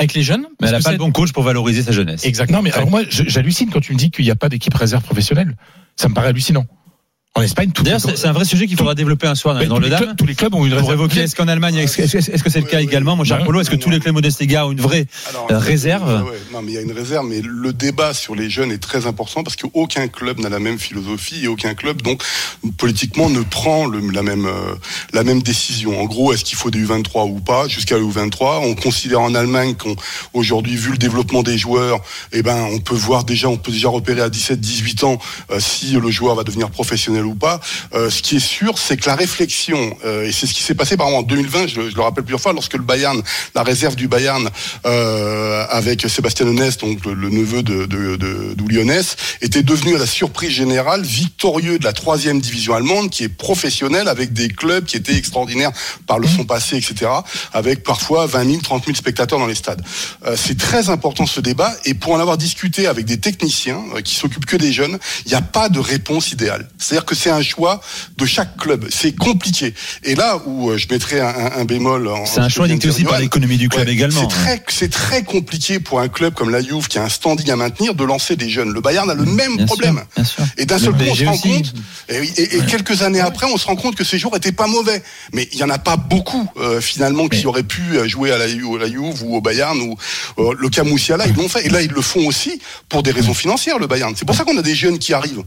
avec 0.00 0.14
les 0.14 0.22
jeunes. 0.22 0.46
Mais 0.60 0.68
elle 0.68 0.74
n'a 0.74 0.80
pas 0.80 0.92
le 0.92 0.98
bon 0.98 1.12
coach 1.12 1.32
pour 1.32 1.42
valoriser 1.42 1.82
sa 1.82 1.92
jeunesse. 1.92 2.24
Exactement. 2.24 2.58
Non 2.58 2.62
mais 2.62 2.72
alors 2.72 2.90
moi 2.90 3.02
j'hallucine 3.08 3.70
quand 3.70 3.80
tu 3.80 3.92
me 3.92 3.98
dis 3.98 4.10
qu'il 4.10 4.24
n'y 4.24 4.30
a 4.30 4.36
pas 4.36 4.48
d'équipe 4.48 4.74
réserve 4.74 5.02
professionnelle. 5.02 5.56
Ça 5.96 6.08
me 6.08 6.14
paraît 6.14 6.28
hallucinant. 6.28 6.66
En 7.36 7.42
Espagne, 7.42 7.70
tout 7.70 7.84
D'ailleurs, 7.84 8.00
c'est 8.00 8.16
c'est 8.18 8.26
un 8.26 8.32
vrai 8.32 8.44
sujet 8.44 8.66
qu'il 8.66 8.76
faudra 8.76 8.96
développer 8.96 9.28
un 9.28 9.36
soir 9.36 9.54
dans, 9.64 9.78
le 9.78 9.88
clubs, 9.88 10.16
tous 10.16 10.26
les 10.26 10.34
clubs 10.34 10.52
ont 10.52 10.64
une 10.66 10.70
Pour 10.72 10.80
réserve. 10.80 10.94
évoquer, 10.98 11.20
est-ce 11.20 11.36
qu'en 11.36 11.46
Allemagne, 11.46 11.76
est-ce 11.76 11.96
que 11.96 12.50
c'est 12.50 12.58
le 12.60 12.66
cas 12.66 12.80
également, 12.80 13.14
mon 13.14 13.22
cher. 13.22 13.44
Polo 13.44 13.60
Est-ce 13.60 13.70
que 13.70 13.76
tous 13.76 13.88
les 13.88 14.00
clubs 14.00 14.16
Bundesliga 14.16 14.66
ont 14.66 14.72
une 14.72 14.80
vraie 14.80 15.06
réserve? 15.48 16.24
Non, 16.52 16.60
mais 16.60 16.72
il 16.72 16.74
y 16.74 16.78
a 16.78 16.80
une 16.80 16.90
réserve, 16.90 17.26
mais 17.28 17.40
le 17.40 17.72
débat 17.72 18.14
sur 18.14 18.34
les 18.34 18.50
jeunes 18.50 18.72
est 18.72 18.78
très 18.82 19.06
important 19.06 19.44
parce 19.44 19.54
qu'aucun 19.54 20.08
club 20.08 20.40
n'a 20.40 20.48
la 20.48 20.58
même 20.58 20.80
philosophie 20.80 21.44
et 21.44 21.46
aucun 21.46 21.74
club, 21.74 22.02
donc, 22.02 22.20
politiquement, 22.78 23.30
ne 23.30 23.42
prend 23.42 23.86
le- 23.86 24.10
la 24.10 24.22
même 24.24 24.46
euh, 24.46 24.74
la 25.12 25.22
même 25.22 25.40
décision. 25.40 26.00
En 26.00 26.06
gros, 26.06 26.32
est-ce 26.32 26.44
qu'il 26.44 26.58
faut 26.58 26.72
des 26.72 26.80
U23 26.84 27.26
ou 27.30 27.38
pas? 27.38 27.68
Jusqu'à 27.68 27.94
la 27.96 28.02
U23, 28.02 28.58
on 28.64 28.74
considère 28.74 29.20
en 29.20 29.36
Allemagne 29.36 29.76
qu'aujourd'hui, 29.76 30.74
vu 30.74 30.90
le 30.90 30.98
développement 30.98 31.44
des 31.44 31.56
joueurs, 31.58 32.00
eh 32.32 32.42
ben, 32.42 32.56
on 32.72 32.80
peut 32.80 32.96
voir 32.96 33.22
déjà, 33.22 33.48
on 33.48 33.56
peut 33.56 33.70
déjà 33.72 33.88
repérer 33.88 34.20
à 34.20 34.28
17-18 34.28 35.04
ans 35.04 35.18
euh, 35.52 35.60
si 35.60 35.92
le 35.92 36.10
joueur 36.10 36.34
va 36.34 36.42
devenir 36.42 36.70
professionnel 36.70 37.19
ou 37.26 37.34
pas. 37.34 37.60
Euh, 37.94 38.10
ce 38.10 38.22
qui 38.22 38.36
est 38.36 38.46
sûr, 38.46 38.78
c'est 38.78 38.96
que 38.96 39.06
la 39.06 39.14
réflexion, 39.14 39.96
euh, 40.04 40.26
et 40.26 40.32
c'est 40.32 40.46
ce 40.46 40.54
qui 40.54 40.62
s'est 40.62 40.74
passé 40.74 40.96
par 40.96 41.08
exemple 41.08 41.24
en 41.24 41.28
2020, 41.28 41.66
je, 41.66 41.90
je 41.90 41.94
le 41.94 42.02
rappelle 42.02 42.24
plusieurs 42.24 42.40
fois, 42.40 42.52
lorsque 42.52 42.74
le 42.74 42.82
Bayern, 42.82 43.22
la 43.54 43.62
réserve 43.62 43.96
du 43.96 44.08
Bayern, 44.08 44.48
euh, 44.86 45.66
avec 45.70 46.02
Sébastien 46.08 46.46
Honest, 46.46 46.80
donc 46.80 47.04
le, 47.04 47.14
le 47.14 47.30
neveu 47.30 47.62
de, 47.62 47.86
de, 47.86 48.16
de, 48.16 48.54
d'Uli 48.54 48.78
Honest, 48.78 49.18
était 49.40 49.62
devenu 49.62 49.96
à 49.96 49.98
la 49.98 50.06
surprise 50.06 50.50
générale 50.50 51.02
victorieux 51.02 51.78
de 51.78 51.84
la 51.84 51.92
troisième 51.92 52.40
division 52.40 52.74
allemande, 52.74 53.10
qui 53.10 53.24
est 53.24 53.28
professionnelle, 53.28 54.08
avec 54.08 54.32
des 54.32 54.48
clubs 54.48 54.84
qui 54.84 54.96
étaient 54.96 55.16
extraordinaires 55.16 55.72
par 56.06 56.18
le 56.18 56.26
son 56.26 56.44
passé, 56.44 56.76
etc., 56.76 57.10
avec 57.52 57.82
parfois 57.82 58.26
20 58.26 58.44
000, 58.44 58.60
30 58.62 58.84
000 58.84 58.96
spectateurs 58.96 59.38
dans 59.38 59.46
les 59.46 59.54
stades. 59.54 59.82
Euh, 60.26 60.36
c'est 60.36 60.58
très 60.58 60.90
important 60.90 61.26
ce 61.26 61.40
débat, 61.40 61.72
et 61.84 61.94
pour 61.94 62.12
en 62.12 62.20
avoir 62.20 62.38
discuté 62.38 62.86
avec 62.86 63.04
des 63.04 63.18
techniciens 63.18 63.82
euh, 63.94 64.00
qui 64.00 64.14
s'occupent 64.14 64.46
que 64.46 64.56
des 64.56 64.72
jeunes, 64.72 64.98
il 65.26 65.28
n'y 65.28 65.34
a 65.34 65.42
pas 65.42 65.68
de 65.68 65.78
réponse 65.78 66.32
idéale. 66.32 66.68
C'est-à-dire 66.78 67.04
que 67.10 67.16
c'est 67.16 67.30
un 67.30 67.42
choix 67.42 67.80
de 68.16 68.24
chaque 68.24 68.56
club. 68.56 68.86
C'est 68.90 69.14
compliqué. 69.16 69.74
Et 70.04 70.14
là 70.14 70.38
où 70.46 70.70
euh, 70.70 70.78
je 70.78 70.86
mettrais 70.90 71.20
un, 71.20 71.64
bémol, 71.64 72.06
en- 72.08 72.24
C'est 72.24 72.40
un 72.40 72.48
choix 72.48 72.68
dicté 72.68 72.88
aussi 72.88 73.02
par 73.04 73.18
l'économie 73.18 73.56
du 73.58 73.68
club 73.68 73.86
Ouais, 73.86 73.92
également. 73.92 74.20
C'est 74.20 74.28
très, 74.28 74.62
c'est 74.68 74.90
très 74.90 75.22
compliqué 75.24 75.80
pour 75.80 76.00
un 76.00 76.08
club 76.08 76.34
comme 76.34 76.50
la 76.50 76.62
Juve 76.62 76.86
qui 76.88 76.98
a 76.98 77.04
un 77.04 77.08
standing 77.08 77.50
à 77.50 77.56
maintenir 77.56 77.94
de 77.94 78.04
lancer 78.04 78.36
des 78.36 78.48
jeunes. 78.48 78.72
Le 78.72 78.80
Bayern 78.80 79.10
a 79.10 79.14
le 79.14 79.24
même 79.24 79.56
Bien 79.56 79.66
problème. 79.66 79.96
sûr, 79.96 80.06
bien 80.16 80.24
sûr. 80.24 80.44
Et 80.56 80.66
d'un 80.66 80.78
seul 80.78 80.92
coup, 80.92 80.98
on 81.08 81.14
se 81.14 81.24
rend 81.24 81.32
aussi. 81.34 81.42
compte, 81.42 81.74
et, 82.08 82.60
quelques 82.68 83.02
années 83.02 83.20
après, 83.20 83.46
on 83.52 83.56
se 83.56 83.66
rend 83.66 83.76
compte 83.76 83.96
que 83.96 84.04
ces 84.04 84.18
joueurs 84.18 84.36
étaient 84.36 84.52
pas 84.52 84.66
mauvais. 84.68 85.02
Mais 85.32 85.48
il 85.52 85.58
y 85.58 85.64
en 85.64 85.70
a 85.70 85.78
pas 85.78 85.96
beaucoup 85.96 86.48
euh, 86.58 86.80
finalement 86.80 87.26
qui 87.28 87.46
auraient 87.46 87.62
pu 87.64 87.82
euh, 87.96 88.06
jouer 88.08 88.30
à 88.30 88.38
la, 88.38 88.44
à 88.44 88.78
la 88.78 88.88
Juve 88.88 89.22
ou 89.24 89.36
au 89.36 89.40
Bayern 89.40 89.78
ou 89.80 89.96
euh, 90.38 90.54
le 90.56 90.68
cas 90.68 90.84
Moussiala, 90.84 91.26
ils 91.26 91.34
l'ont 91.34 91.48
fait. 91.48 91.66
Et 91.66 91.70
là, 91.70 91.82
ils 91.82 91.90
le 91.90 92.02
font 92.02 92.26
aussi 92.26 92.60
pour 92.88 93.02
des 93.02 93.10
raisons 93.10 93.34
financières, 93.34 93.78
le 93.78 93.86
Bayern. 93.88 94.14
C'est 94.16 94.24
pour 94.24 94.36
ça 94.36 94.44
qu'on 94.44 94.56
a 94.56 94.62
des 94.62 94.74
jeunes 94.74 94.98
qui 94.98 95.12
arrivent. 95.12 95.42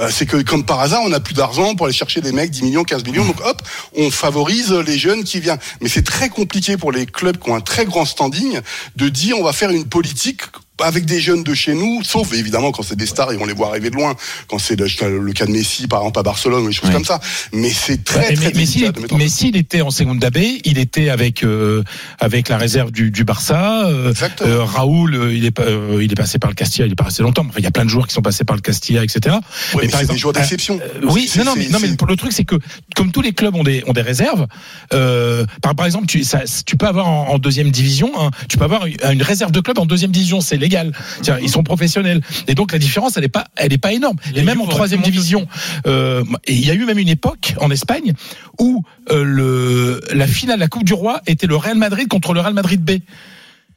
Euh, 0.00 0.08
c'est 0.10 0.26
que 0.26 0.38
comme 0.38 0.64
par 0.64 0.80
hasard, 0.80 1.01
on 1.02 1.08
n'a 1.10 1.20
plus 1.20 1.34
d'argent 1.34 1.74
pour 1.74 1.86
aller 1.86 1.94
chercher 1.94 2.20
des 2.20 2.32
mecs 2.32 2.50
10 2.50 2.62
millions, 2.62 2.84
15 2.84 3.04
millions. 3.04 3.24
Donc 3.24 3.40
hop, 3.44 3.62
on 3.96 4.10
favorise 4.10 4.72
les 4.72 4.98
jeunes 4.98 5.24
qui 5.24 5.40
viennent. 5.40 5.58
Mais 5.80 5.88
c'est 5.88 6.02
très 6.02 6.28
compliqué 6.28 6.76
pour 6.76 6.92
les 6.92 7.06
clubs 7.06 7.36
qui 7.38 7.50
ont 7.50 7.56
un 7.56 7.60
très 7.60 7.84
grand 7.84 8.04
standing 8.04 8.60
de 8.96 9.08
dire 9.08 9.38
on 9.38 9.44
va 9.44 9.52
faire 9.52 9.70
une 9.70 9.86
politique 9.86 10.42
avec 10.80 11.04
des 11.04 11.20
jeunes 11.20 11.44
de 11.44 11.54
chez 11.54 11.74
nous, 11.74 12.02
sauf 12.02 12.32
évidemment 12.32 12.72
quand 12.72 12.82
c'est 12.82 12.96
des 12.96 13.06
stars 13.06 13.30
et 13.32 13.36
on 13.36 13.44
les 13.44 13.52
voit 13.52 13.68
arriver 13.68 13.90
de 13.90 13.94
loin, 13.94 14.14
quand 14.48 14.58
c'est 14.58 14.74
le, 14.78 15.18
le 15.18 15.32
cas 15.32 15.46
de 15.46 15.50
Messi 15.52 15.86
par 15.86 16.00
exemple 16.00 16.18
à 16.18 16.22
Barcelone 16.22 16.64
ou 16.64 16.68
des 16.68 16.72
choses 16.72 16.88
Ouais. 16.88 16.94
comme 16.94 17.04
ça. 17.04 17.20
Mais 17.52 17.70
c'est 17.70 18.02
très 18.02 18.20
Ouais, 18.20 18.34
très 18.34 18.46
mais, 18.46 18.52
mais 18.54 18.64
de 18.90 19.00
mais 19.12 19.18
place. 19.18 19.32
s'il 19.32 19.56
était 19.56 19.80
en 19.82 19.90
Segunda 19.90 20.30
B, 20.30 20.38
il 20.64 20.78
était 20.78 21.08
avec 21.10 21.44
euh, 21.44 21.84
avec 22.18 22.48
la 22.48 22.56
réserve 22.58 22.90
du, 22.90 23.10
du 23.10 23.22
Barça. 23.24 23.86
euh, 23.86 24.12
euh, 24.42 24.64
Raoul, 24.64 25.14
euh, 25.14 25.34
il 25.34 25.44
est 25.44 25.60
il 26.00 26.10
est 26.10 26.16
passé 26.16 26.38
par 26.38 26.50
le 26.50 26.54
Castilla, 26.56 26.86
il 26.86 26.92
est 26.92 26.96
pas 26.96 27.04
resté 27.04 27.22
longtemps. 27.22 27.44
mais 27.44 27.50
Enfin, 27.50 27.58
il 27.60 27.64
y 27.64 27.68
a 27.68 27.70
plein 27.70 27.84
de 27.84 27.90
joueurs 27.90 28.06
qui 28.08 28.14
sont 28.14 28.22
passés 28.22 28.44
par 28.44 28.56
le 28.56 28.62
Castilla, 28.62 29.04
etc. 29.04 29.36
Ouais, 29.74 29.82
mais 29.84 29.88
par 29.88 30.00
c'est 30.00 30.10
des 30.10 30.16
joueurs 30.18 30.32
d'exception. 30.32 30.80
Oui, 31.04 31.30
non, 31.36 31.44
non, 31.44 31.52
mais, 31.56 31.68
non, 31.68 31.78
mais 31.80 31.88
le 32.08 32.16
truc, 32.16 32.32
c'est 32.32 32.44
que 32.44 32.56
comme 32.96 33.12
tous 33.12 33.22
les 33.22 33.32
clubs 33.32 33.54
ont 33.54 33.62
des 33.62 33.84
ont 33.86 33.92
des 33.92 34.02
réserves, 34.02 34.46
par 34.90 35.74
par 35.76 35.86
exemple, 35.86 36.06
tu 36.06 36.24
ça, 36.24 36.40
tu 36.66 36.76
peux 36.76 36.86
avoir 36.86 37.06
en, 37.08 37.28
en 37.28 37.38
deuxième 37.38 37.70
division, 37.70 38.10
hein, 38.20 38.30
tu 38.48 38.56
peux 38.58 38.64
avoir 38.64 38.86
une, 38.86 38.96
une 39.12 39.22
réserve 39.22 39.52
de 39.52 39.60
club 39.60 39.78
en 39.78 39.86
deuxième 39.86 40.10
division, 40.10 40.40
c'est 40.40 40.56
légal. 40.62 40.92
Tiens, 41.20 41.38
ils 41.42 41.50
sont 41.50 41.62
professionnels, 41.62 42.22
et 42.48 42.54
donc 42.54 42.72
la 42.72 42.78
différence, 42.78 43.16
elle 43.18 43.24
est 43.24 43.28
pas 43.28 43.44
elle 43.56 43.72
est 43.74 43.78
pas 43.78 43.92
énorme. 43.92 44.16
Et 44.34 44.42
même 44.42 44.60
en 44.62 44.66
troisième 44.66 45.02
division, 45.02 45.46
euh, 45.86 46.24
et 46.46 46.54
il 46.54 46.64
y 46.66 46.70
a 46.70 46.74
eu 46.74 46.86
même 46.86 46.98
une 46.98 47.10
époque 47.10 47.54
en 47.60 47.70
Espagne 47.70 48.14
où 48.58 48.82
euh, 49.10 49.22
le 49.24 50.00
la 50.14 50.26
finale 50.26 50.56
de 50.56 50.60
la 50.60 50.68
Coupe 50.68 50.84
du 50.84 50.94
Roi 50.94 51.20
était 51.26 51.46
le 51.46 51.56
Real 51.56 51.76
Madrid 51.76 52.08
contre 52.08 52.32
le 52.32 52.40
Real 52.40 52.54
Madrid 52.54 52.82
B. 52.82 52.92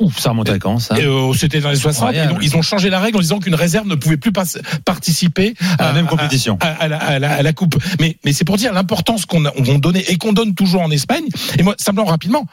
Ouf, 0.01 0.20
ça 0.20 0.32
remonte 0.32 0.50
à 0.50 0.60
quand 0.60 0.77
ça 0.80 0.96
euh, 0.96 1.32
C'était 1.34 1.62
dans 1.62 1.70
les 1.70 1.77
60. 1.77 1.88
Et 1.88 2.18
Incroyable. 2.20 2.34
donc, 2.34 2.44
ils 2.44 2.58
ont 2.58 2.62
changé 2.62 2.89
la 2.89 3.00
règle 3.00 3.15
en 3.18 3.22
disant 3.22 3.39
qu'une 3.39 3.56
réserve 3.56 3.88
ne 3.88 3.96
pouvait 3.96 4.18
plus 4.18 4.34
pas 4.34 4.44
participer 4.84 5.54
À 5.80 5.86
la 5.88 5.94
même 5.94 6.06
compétition. 6.08 6.58
à, 6.60 6.68
à 6.68 6.88
la, 6.89 6.98
à 6.98 7.18
la- 7.20 7.32
à 7.36 7.42
la 7.42 7.54
coupe. 7.54 7.75
Mais, 8.01 8.18
mais 8.25 8.34
c'est 8.34 8.44
pour 8.44 8.58
dire 8.58 8.74
l'importance 8.74 9.25
qu'on 9.25 9.46
a- 9.46 9.51
qu'on 9.51 9.80
donnait 9.80 10.04
et 10.10 10.18
qu'on 10.18 10.34
donne 10.34 10.54
toujours 10.54 10.82
en 10.82 10.92
Espagne. 10.92 11.24
Et 11.58 11.63
moi, 11.63 11.75
simplement 11.77 12.08
rapidement. 12.08 12.46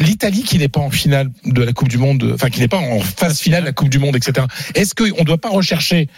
L'Italie 0.00 0.42
qui 0.42 0.58
n'est 0.58 0.68
pas 0.68 0.80
en 0.80 0.90
finale 0.90 1.30
de 1.44 1.62
la 1.62 1.72
Coupe 1.72 1.88
du 1.88 1.98
Monde, 1.98 2.30
enfin 2.34 2.48
qui 2.50 2.60
n'est 2.60 2.68
pas 2.68 2.78
en 2.78 3.00
phase 3.00 3.38
finale 3.40 3.60
de 3.62 3.66
la 3.66 3.72
Coupe 3.72 3.90
du 3.90 3.98
Monde, 3.98 4.16
etc. 4.16 4.46
Est-ce 4.74 4.94
qu'on 4.94 5.04
ne 5.20 5.24
doit 5.24 5.38
pas 5.38 5.50
rechercher 5.50 6.08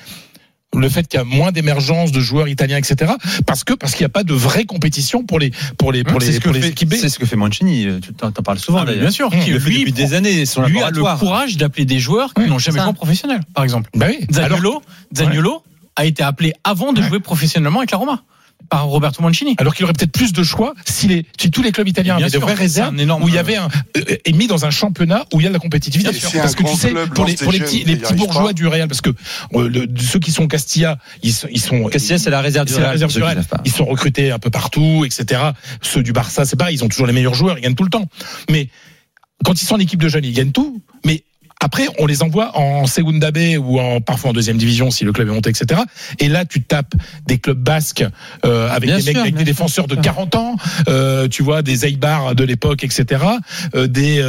le 0.75 0.89
fait 0.89 1.07
qu'il 1.07 1.19
y 1.19 1.21
a 1.21 1.25
moins 1.25 1.53
d'émergence 1.53 2.13
de 2.13 2.21
joueurs 2.21 2.49
italiens, 2.49 2.79
etc. 2.79 3.13
Parce 3.45 3.63
que 3.63 3.75
parce 3.75 3.93
qu'il 3.93 4.03
n'y 4.05 4.07
a 4.07 4.11
pas 4.11 4.25
de 4.25 4.33
vraie 4.33 4.65
compétition 4.65 5.23
pour 5.25 5.39
les 5.39 5.51
pour 5.77 5.93
les 5.93 6.03
pour 6.03 6.23
C'est 6.23 6.29
les 6.29 6.33
ce 6.35 6.39
que 6.39 6.45
pour 6.45 6.55
les 6.55 6.63
fait- 6.63 6.69
équipes 6.69 6.89
B? 6.91 6.95
c'est 6.95 7.11
ce 7.11 7.19
que 7.19 7.27
fait 7.27 7.37
Mancini. 7.37 7.87
euh, 7.87 7.99
Tu 8.01 8.15
t'en 8.15 8.31
parles 8.31 8.59
souvent 8.59 8.79
Ah, 8.79 8.85
d'ailleurs. 8.87 9.03
bien 9.03 9.11
sûr. 9.11 9.29
Le 9.31 9.59
fait 9.59 9.69
Lui, 9.69 9.79
depuis 9.81 9.93
des 9.93 10.15
années. 10.15 10.47
Son 10.47 10.63
lui 10.63 10.81
a 10.81 10.91
le 10.91 11.03
courage 11.19 11.59
d'appeler 11.59 11.85
des 11.85 11.99
joueurs 11.99 12.33
qui 12.33 12.43
n'ont 12.49 12.59
jamais 12.59 12.79
joué 12.79 12.89
en 12.89 12.95
professionnel, 12.95 13.41
par 13.55 13.65
exemple. 13.65 13.91
Bah 13.95 14.07
oui. 14.09 14.21
Zaniolo, 14.33 14.81
Zaniolo 15.15 15.63
a 15.97 16.07
été 16.07 16.23
appelé 16.23 16.55
avant 16.65 16.95
de 16.95 17.03
Ouais. 17.03 17.09
jouer 17.09 17.21
professionnellement 17.21 17.81
avec 17.81 17.91
la 17.91 17.99
Roma. 17.99 18.23
Par 18.69 18.87
Roberto 18.87 19.23
Mancini. 19.23 19.55
Alors 19.59 19.75
qu'il 19.75 19.85
aurait 19.85 19.93
peut-être 19.93 20.13
plus 20.13 20.33
de 20.33 20.43
choix 20.43 20.75
si, 20.87 21.07
les, 21.09 21.27
si 21.41 21.51
tous 21.51 21.63
les 21.63 21.73
clubs 21.73 21.89
italiens 21.89 22.17
Bien 22.17 22.25
avaient 22.27 22.33
de 22.33 22.39
sûr, 22.39 22.41
vraies 22.41 22.55
c'est 22.57 22.61
réserves 22.63 22.95
un 22.95 22.99
énorme- 22.99 23.23
où 23.25 23.29
il 23.29 23.35
y 23.35 23.39
avait 23.39 23.57
un 23.57 23.69
euh, 23.97 24.17
et 24.25 24.33
mis 24.33 24.47
dans 24.47 24.65
un 24.65 24.71
championnat 24.71 25.25
où 25.33 25.41
il 25.41 25.45
y 25.45 25.47
a 25.47 25.49
de 25.51 25.55
la 25.55 25.59
compétitivité. 25.61 26.11
Bien 26.11 26.19
sûr. 26.21 26.41
Parce 26.41 26.55
que 26.55 26.63
tu 26.65 26.75
sais, 26.77 26.93
pour 27.15 27.25
les, 27.27 27.35
pour 27.35 27.53
petits, 27.53 27.85
les 27.85 27.97
bourgeois 28.15 28.47
pas. 28.49 28.53
du 28.53 28.67
Real, 28.67 28.89
parce 28.89 29.01
que 29.01 29.11
euh, 29.55 29.69
le- 29.69 29.87
ceux 30.01 30.19
qui 30.19 30.33
sont 30.33 30.47
Castilla, 30.49 30.99
ils, 31.23 31.33
sont- 31.33 31.49
ils 31.51 31.61
sont 31.61 31.85
Castilla, 31.85 32.19
c'est 32.19 32.31
la 32.31 32.41
réserve 32.41 32.67
du 32.67 32.73
c'est 32.73 32.79
la 32.81 32.87
Real. 32.87 32.93
réserve 32.95 33.13
du 33.13 33.23
Real. 33.23 33.45
pas. 33.45 33.61
Ils 33.65 33.73
sont 33.73 33.85
recrutés 33.85 34.31
un 34.31 34.39
peu 34.39 34.51
partout, 34.51 35.05
etc. 35.05 35.41
Ceux 35.83 36.03
du 36.03 36.13
Barça, 36.13 36.45
c'est 36.45 36.57
pareil, 36.57 36.77
ils 36.77 36.85
ont 36.85 36.89
toujours 36.89 37.07
les 37.07 37.13
meilleurs 37.13 37.35
joueurs, 37.35 37.59
ils 37.59 37.63
gagnent 37.63 37.75
tout 37.75 37.85
le 37.85 37.91
temps. 37.91 38.07
Mais 38.51 38.69
quand 39.45 39.61
ils 39.61 39.67
sont 39.67 39.75
en 39.75 39.81
équipe 39.81 40.01
de 40.01 40.09
jeunes, 40.09 40.25
ils 40.25 40.33
gagnent 40.33 40.53
tout. 40.53 40.83
Mais 41.05 41.25
après, 41.63 41.87
on 41.99 42.07
les 42.07 42.23
envoie 42.23 42.57
en 42.59 42.87
Segunda 42.87 43.31
B 43.31 43.57
ou 43.59 43.79
en, 43.81 44.01
parfois 44.01 44.31
en 44.31 44.33
deuxième 44.33 44.57
division 44.59 44.91
si 44.91 45.05
le 45.05 45.13
club 45.13 45.29
est 45.29 45.33
monté, 45.33 45.51
etc. 45.51 45.81
Et 46.19 46.29
là, 46.29 46.45
tu 46.45 46.63
tapes 46.63 46.95
des 47.27 47.39
clubs 47.39 47.59
basques 47.59 48.05
euh, 48.45 48.69
avec 48.69 48.89
Bien 48.89 48.99
des 48.99 49.05
mecs, 49.05 49.17
avec 49.17 49.35
des 49.35 49.45
défenseurs 49.45 49.87
de 49.87 49.95
bien 49.95 50.03
sûr. 50.03 50.13
40 50.15 50.35
ans, 50.35 50.57
euh, 50.89 51.29
tu 51.29 51.43
vois, 51.43 51.63
des 51.63 51.87
Eibar 51.87 52.35
de 52.35 52.45
l'époque, 52.45 52.85
etc. 52.85 53.25
Euh, 53.75 53.87
des 53.87 54.23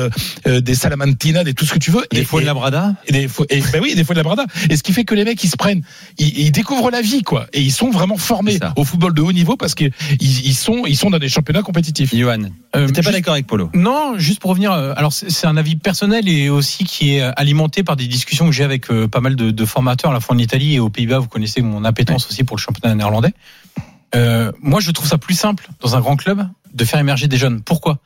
des 0.46 0.76
Salamantina, 0.76 1.44
des 1.44 1.54
tout 1.54 1.66
ce 1.66 1.74
que 1.74 1.80
tu 1.80 1.92
veux. 1.92 2.06
Des 2.12 2.22
Et- 2.22 2.26
fois 2.26 2.40
de 2.40 2.44
et- 2.44 2.48
la 2.48 2.54
Brada. 2.54 2.96
et 3.08 3.12
des 3.12 3.28
fois, 3.28 3.46
et, 3.50 3.62
ben 3.72 3.82
oui, 3.82 3.96
des 3.96 4.04
fois 4.04 4.14
de 4.16 4.20
la 4.20 4.24
brada. 4.24 4.46
Et 4.70 4.78
ce 4.78 4.84
qui 4.84 4.94
fait 4.94 5.04
que 5.04 5.16
les 5.16 5.24
mecs, 5.26 5.44
ils 5.44 5.50
se 5.50 5.58
prennent, 5.58 5.82
ils, 6.18 6.38
ils 6.40 6.52
découvrent 6.52 6.92
la 6.92 7.02
vie, 7.02 7.24
quoi. 7.24 7.48
Et 7.54 7.62
ils 7.62 7.72
sont 7.72 7.90
vraiment 7.90 8.18
formés 8.18 8.60
au 8.76 8.84
football 8.84 9.14
de 9.14 9.22
haut 9.22 9.32
niveau 9.32 9.58
parce 9.58 9.74
qu'ils 9.76 9.92
ils 10.20 10.54
sont, 10.54 10.84
ils 10.86 10.98
sont 10.98 11.10
dans 11.10 11.20
des 11.20 11.30
championnats 11.30 11.62
compétitifs. 11.64 12.14
Johan, 12.16 12.44
Euh, 12.76 12.88
t'es 12.90 13.02
pas 13.02 13.12
d'accord 13.12 13.34
avec 13.34 13.48
Polo 13.48 13.70
Non, 13.74 14.14
juste 14.18 14.40
pour 14.40 14.52
revenir. 14.52 14.72
Alors 14.72 15.14
c'est 15.14 15.48
un 15.48 15.58
avis 15.58 15.76
personnel 15.76 16.28
et 16.28 16.50
aussi 16.50 16.84
qui 16.84 17.16
est 17.16 17.23
alimenté 17.36 17.84
par 17.84 17.96
des 17.96 18.08
discussions 18.08 18.46
que 18.46 18.52
j'ai 18.52 18.64
avec 18.64 18.92
euh, 18.92 19.08
pas 19.08 19.22
mal 19.22 19.36
de, 19.36 19.52
de 19.52 19.66
formateurs 19.66 20.12
à 20.12 20.14
la 20.14 20.20
fois 20.20 20.36
en 20.36 20.40
Italie 20.40 20.76
et 20.76 20.80
aux 20.80 20.90
Pays-Bas. 20.90 21.20
Vous 21.20 21.28
connaissez 21.28 21.62
mon 21.62 21.84
appétence 21.84 22.28
aussi 22.28 22.44
pour 22.44 22.58
le 22.58 22.62
championnat 22.62 22.96
néerlandais. 22.96 23.34
Euh, 24.16 24.52
moi, 24.62 24.80
je 24.80 24.92
trouve 24.92 25.08
ça 25.08 25.18
plus 25.18 25.36
simple 25.36 25.68
dans 25.80 25.96
un 25.96 26.00
grand 26.00 26.16
club 26.16 26.48
de 26.74 26.86
faire 26.86 27.00
émerger 27.00 27.28
des 27.28 27.38
jeunes. 27.38 27.62
Pourquoi? 27.62 28.00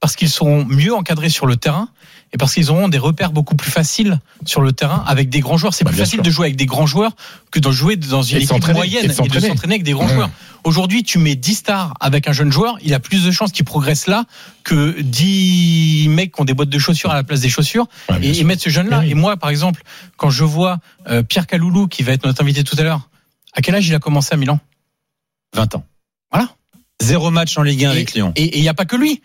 Parce 0.00 0.16
qu'ils 0.16 0.28
seront 0.28 0.64
mieux 0.64 0.94
encadrés 0.94 1.28
sur 1.28 1.46
le 1.46 1.56
terrain 1.56 1.88
et 2.34 2.36
parce 2.36 2.52
qu'ils 2.52 2.70
auront 2.70 2.88
des 2.88 2.98
repères 2.98 3.30
beaucoup 3.32 3.54
plus 3.54 3.70
faciles 3.70 4.18
sur 4.44 4.60
le 4.60 4.72
terrain 4.72 5.04
avec 5.06 5.28
des 5.30 5.38
grands 5.40 5.56
joueurs. 5.56 5.72
C'est 5.72 5.84
Bah, 5.84 5.90
plus 5.92 5.98
facile 6.00 6.16
sûr. 6.16 6.22
de 6.24 6.30
jouer 6.30 6.46
avec 6.46 6.56
des 6.56 6.66
grands 6.66 6.84
joueurs 6.86 7.12
que 7.52 7.60
de 7.60 7.70
jouer 7.70 7.94
dans 7.96 8.22
une 8.24 8.38
Et 8.38 8.42
équipe 8.42 8.68
moyenne 8.72 9.04
et 9.04 9.06
de 9.06 9.06
et 9.06 9.08
de 9.08 9.12
s'entraîner. 9.14 9.74
avec 9.74 9.84
des 9.84 9.92
grands 9.92 10.06
Ouais. 10.08 10.14
joueurs. 10.14 10.30
Aujourd'hui, 10.64 11.04
tu 11.04 11.18
mets 11.18 11.36
10 11.36 11.54
stars 11.54 11.94
avec 12.00 12.26
un 12.26 12.32
jeune 12.32 12.50
joueur, 12.50 12.76
il 12.82 12.92
a 12.92 12.98
plus 12.98 13.24
de 13.24 13.30
chances 13.30 13.52
qu'il 13.52 13.64
progresse 13.64 14.06
là 14.08 14.24
que 14.64 15.00
10 15.00 16.08
mecs 16.08 16.34
qui 16.34 16.40
ont 16.40 16.44
des 16.44 16.54
boîtes 16.54 16.70
de 16.70 16.78
chaussures 16.78 17.10
à 17.10 17.14
la 17.14 17.22
place 17.22 17.40
des 17.40 17.48
chaussures 17.48 17.86
Ouais, 18.10 18.18
et, 18.22 18.40
et 18.40 18.44
mettre 18.44 18.62
ce 18.62 18.70
jeune-là. 18.70 19.00
Oui. 19.00 19.10
Et 19.10 19.14
moi, 19.14 19.36
par 19.36 19.50
exemple, 19.50 19.82
quand 20.16 20.30
je 20.30 20.42
vois 20.44 20.78
euh, 21.08 21.22
Pierre 21.22 21.46
Caloulou, 21.46 21.86
qui 21.86 22.02
va 22.02 22.12
être 22.12 22.26
notre 22.26 22.42
invité 22.42 22.64
tout 22.64 22.76
à 22.78 22.82
l'heure, 22.82 23.08
à 23.52 23.60
quel 23.62 23.74
âge 23.76 23.86
il 23.86 23.94
a 23.94 23.98
commencé 24.00 24.34
à 24.34 24.36
Milan? 24.36 24.58
20 25.54 25.76
ans. 25.76 25.84
Voilà. 26.32 26.48
Zéro 27.00 27.30
match 27.30 27.56
en 27.58 27.62
Ligue 27.62 27.84
1 27.84 27.90
avec 27.90 28.14
Lyon. 28.14 28.32
Et 28.34 28.56
il 28.58 28.62
n'y 28.62 28.68
a 28.68 28.74
pas 28.74 28.86
que 28.86 28.96
lui. 28.96 29.22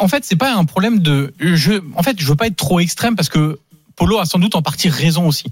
En 0.00 0.08
fait 0.08 0.24
c'est 0.24 0.36
pas 0.36 0.54
un 0.54 0.64
problème 0.64 0.98
de 0.98 1.32
je 1.38 1.72
en 1.94 2.02
fait 2.02 2.16
je 2.20 2.26
veux 2.26 2.34
pas 2.36 2.46
être 2.48 2.56
trop 2.56 2.80
extrême 2.80 3.14
parce 3.16 3.28
que 3.28 3.58
Polo 3.96 4.18
a 4.18 4.24
sans 4.26 4.38
doute 4.38 4.54
en 4.56 4.62
partie 4.62 4.88
raison 4.88 5.26
aussi. 5.28 5.46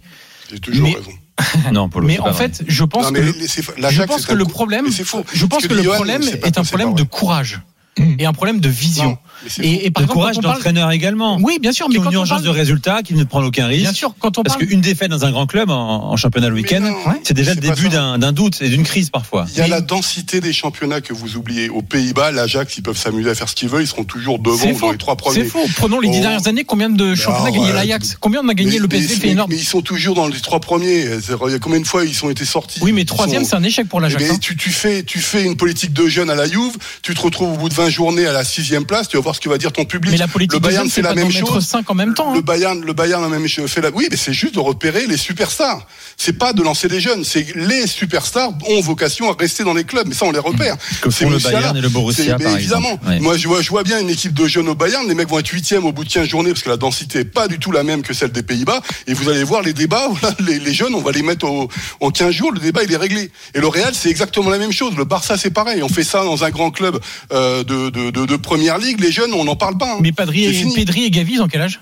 J'ai 0.51 0.59
toujours 0.61 0.89
Mais- 0.89 0.95
raison. 0.95 1.13
Non, 1.73 1.89
Polo. 1.89 2.07
Mais 2.07 2.19
en 2.19 2.31
vrai. 2.31 2.49
fait, 2.49 2.65
je 2.67 2.85
pense 2.85 3.07
Non, 3.07 3.13
que 3.13 3.23
je 3.23 4.03
pense 4.05 4.25
que 4.27 4.33
le 4.35 4.45
problème 4.47 4.87
mais 4.87 4.91
c'est 4.93 5.05
faux. 5.05 5.25
je 5.33 5.45
pense 5.47 5.67
que 5.67 5.75
le 5.75 5.83
Johan, 5.83 5.97
problème 5.97 6.23
est 6.23 6.59
un 6.59 6.65
problème 6.65 6.95
de 6.95 7.03
courage 7.03 7.61
Mmh. 7.99 8.17
et 8.19 8.27
un 8.27 8.35
problème 8.35 8.61
de 8.61 8.69
vision. 8.69 9.05
Non. 9.13 9.19
Et, 9.61 9.87
et 9.87 9.91
par 9.91 10.03
Le 10.03 10.05
exemple, 10.07 10.13
courage 10.13 10.39
d'entraîneur 10.39 10.91
également. 10.91 11.39
Oui, 11.43 11.59
bien 11.61 11.73
sûr, 11.73 11.89
mais 11.89 11.95
qui 11.95 12.01
ont 12.01 12.05
quand 12.05 12.11
une 12.11 12.17
on 12.17 12.21
urgence 12.21 12.39
parle- 12.43 12.45
de 12.55 12.59
résultat, 12.59 13.03
qui 13.03 13.15
ne 13.15 13.25
prennent 13.25 13.45
aucun 13.45 13.67
risque. 13.67 13.83
bien 13.83 13.93
sûr, 13.93 14.15
quand 14.19 14.39
on 14.39 14.43
Parce 14.43 14.57
qu'une 14.57 14.81
défaite 14.81 15.11
dans 15.11 15.25
un 15.25 15.31
grand 15.31 15.47
club 15.47 15.71
en, 15.71 16.11
en 16.11 16.17
championnat 16.17 16.49
le 16.49 16.55
Mais 16.55 16.63
week-end, 16.63 16.95
c'est 17.23 17.35
déjà 17.35 17.55
le 17.55 17.61
c'est 17.63 17.69
début 17.75 17.89
d'un 17.89 18.19
d'un 18.19 18.33
doute 18.33 18.61
et 18.63 18.69
d'une 18.69 18.83
crise 18.85 19.11
parfois. 19.11 19.47
Il 19.53 19.59
y 19.59 19.61
a 19.61 19.69
la 19.69 19.81
densité 19.81 20.41
des 20.41 20.53
championnats 20.53 21.01
que 21.01 21.13
vous 21.13 21.37
oubliez. 21.37 21.69
Aux 21.69 21.83
Pays-Bas, 21.83 22.31
l'Ajax, 22.33 22.77
ils 22.79 22.83
peuvent 22.83 22.97
s'amuser 22.99 23.31
à 23.31 23.35
faire 23.35 23.49
ce 23.49 23.55
qu'ils 23.55 23.69
veulent, 23.69 23.83
ils 23.83 23.87
seront 23.89 24.05
toujours 24.05 24.39
devant 24.39 24.57
c'est 24.59 24.73
ou 24.73 24.79
dans 24.81 24.93
les 24.93 24.99
trois 24.99 25.15
C'est 25.19 25.23
premiers. 25.31 25.45
faux. 25.45 25.61
Prenons 25.77 26.01
les 26.01 26.09
dix 26.09 26.19
Oh. 26.19 26.23
dernières 26.23 26.47
années, 26.49 26.65
combien 26.65 26.89
de 26.91 27.15
championnats 27.15 27.49
a 27.49 27.53
gagné 27.53 27.73
l'Ajax? 27.73 28.17
Combien 28.21 28.41
on 28.45 28.49
a 28.49 28.55
gagné 28.55 28.73
Mais- 28.73 28.79
le 28.79 28.89
PSV 28.89 29.21
mais- 29.27 29.33
énorme 29.33 29.51
mais 29.51 29.57
ils 29.59 29.65
sont 29.65 29.83
toujours 29.83 30.15
dans 30.15 30.29
les 30.29 30.41
trois 30.41 30.61
premiers. 30.61 31.05
C'est- 31.21 31.33
Il 31.47 31.53
y 31.53 31.55
a 31.55 31.59
combien 31.59 31.81
de 31.81 31.87
fois 31.87 32.05
ils 32.05 32.25
ont 32.25 32.31
été 32.31 32.45
sortis? 32.45 32.81
Oui, 32.83 32.93
mais 32.93 33.05
troisième, 33.05 33.43
sont- 33.45 33.51
c'est 33.51 33.57
un 33.57 33.63
échec 33.63 33.89
pour 33.89 34.01
l'Ajax. 34.01 34.23
Mais 34.23 34.31
hein. 34.31 34.39
tu, 34.41 34.57
tu 34.57 34.71
fais 34.71 35.03
tu 35.03 35.19
fais 35.21 35.45
une 35.45 35.57
politique 35.57 35.93
de 35.93 36.07
jeunes 36.09 36.31
à 36.31 36.35
la 36.35 36.47
Juve, 36.49 36.77
tu 37.03 37.15
te 37.15 37.21
retrouves 37.21 37.53
au 37.53 37.57
bout 37.57 37.69
de 37.69 37.75
20 37.75 37.89
journées 37.91 38.27
à 38.27 38.33
la 38.33 38.45
sixième 38.45 38.85
place, 38.87 39.09
tu 39.09 39.17
vas 39.17 39.23
voir 39.27 39.35
ce 39.35 39.41
que 39.41 39.49
va 39.49 39.59
dire 39.59 39.73
ton 39.73 39.85
public. 39.85 40.13
Mais 40.13 40.19
la 40.19 40.29
politique 40.29 40.53
le 40.53 40.61
Bayern 40.61 40.87
fait 40.87 40.95
c'est 40.97 41.03
la 41.03 41.15
même 41.15 41.33
chose. 41.33 41.67
5 41.67 41.91
en 41.91 41.95
même 41.95 42.15
temps. 42.15 42.33
Le 42.33 42.39
hein. 42.39 42.43
Bayern, 42.45 42.81
le 42.81 42.93
Bayern 42.93 43.25
a 43.25 43.29
même 43.29 43.49
fait 43.49 43.81
la. 43.81 43.91
Oui, 43.91 44.07
mais 44.09 44.17
c'est 44.17 44.33
juste 44.33 44.55
de 44.55 44.61
repérer 44.61 45.07
les 45.07 45.17
superstars. 45.17 45.85
C'est 46.17 46.39
pas 46.39 46.53
de 46.53 46.63
lancer 46.63 46.87
des 46.87 47.01
jeunes. 47.01 47.25
C'est 47.25 47.45
les 47.57 47.87
superstars 47.89 48.53
ont 48.69 48.81
vocation 48.81 49.31
à 49.31 49.37
rester 49.39 49.65
dans 49.65 49.75
les 49.75 49.83
clubs. 49.83 50.07
Mais 50.07 50.15
ça, 50.15 50.27
on 50.27 50.31
les 50.31 50.39
repère. 50.39 50.77
Que 51.03 51.11
font 51.11 51.29
le 51.29 51.39
Bayern 51.39 51.77
et 51.77 51.81
le 51.81 51.89
Borussia, 51.89 52.39
par 52.39 52.55
évidemment. 52.55 53.01
Ouais. 53.07 53.19
Moi, 53.19 53.37
je 53.37 53.49
vois, 53.49 53.63
je 53.63 53.71
vois 53.71 53.83
bien 53.83 53.99
une 53.99 54.11
équipe 54.11 54.33
de 54.33 54.47
jeunes 54.47 54.69
au 54.69 54.77
Bayern. 54.77 55.07
Les 55.09 55.15
mecs 55.15 55.29
vont 55.29 55.41
être 55.41 55.49
huitième 55.49 55.85
au 55.85 55.93
bout 55.93 56.05
de 56.05 56.11
15 56.11 56.29
journées 56.29 56.51
parce 56.51 56.63
que 56.63 56.71
la 56.71 56.77
densité 56.77 57.21
est 57.21 57.25
pas 57.25 57.49
du 57.49 57.59
tout 57.59 57.73
la 57.73 57.83
même 57.83 58.03
que 58.03 58.15
celle 58.15 58.31
des 58.31 58.45
Pays-Bas. 58.45 58.81
Et 59.09 59.15
vous 59.15 59.29
allez 59.29 59.43
voir 59.43 59.63
les 59.63 59.73
débats. 59.73 60.09
Voilà, 60.17 60.37
les, 60.47 60.59
les 60.61 60.73
jeunes, 60.73 60.95
on 60.95 61.03
va 61.03 61.11
les 61.11 61.23
mettre 61.23 61.47
au, 61.47 61.69
en 62.01 62.11
15 62.11 62.31
jours. 62.33 62.53
Le 62.53 62.61
débat, 62.61 62.85
il 62.85 62.93
est 62.93 62.97
réglé. 62.97 63.31
Et 63.55 63.61
le 63.61 63.67
Real, 63.67 63.93
c'est 63.93 64.09
exactement 64.09 64.51
la 64.51 64.59
même 64.59 64.73
chose. 64.73 64.97
Le 64.97 65.05
Barça, 65.05 65.37
c'est 65.37 65.51
pareil. 65.51 65.83
On 65.83 65.89
fait 65.89 66.05
ça 66.05 66.25
dans 66.25 66.45
un 66.45 66.51
grand 66.51 66.71
club 66.71 67.01
euh, 67.33 67.65
de, 67.65 67.91
de, 67.91 68.11
de, 68.11 68.25
de 68.25 68.37
première 68.37 68.79
ligue. 68.79 69.01
Les 69.01 69.16
jeunes, 69.17 69.35
on 69.35 69.45
n'en 69.45 69.57
parle 69.57 69.77
pas. 69.79 69.95
hein. 69.95 69.99
Mais 70.01 70.13
et. 70.13 70.75
Pedri 70.75 71.05
et 71.05 71.11
Gavi, 71.11 71.35
ils 71.35 71.43
ont 71.43 71.49
quel 71.49 71.63
âge? 71.63 71.81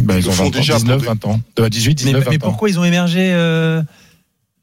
Bah, 0.00 0.14
Ils 0.18 0.28
ont 0.28 0.32
font 0.32 0.44
20 0.44 0.48
ans, 0.48 0.50
déjà 0.50 0.74
19, 0.78 0.92
pour 1.04 1.14
des- 1.14 1.20
20 1.20 1.24
ans. 1.26 1.40
Euh, 1.58 1.68
18, 1.68 1.90
Mais, 1.90 1.94
19, 2.12 2.24
20 2.24 2.30
mais 2.30 2.36
ans. 2.36 2.48
pourquoi 2.48 2.70
ils 2.70 2.78
ont 2.78 2.84
émergé, 2.84 3.30
euh, 3.32 3.82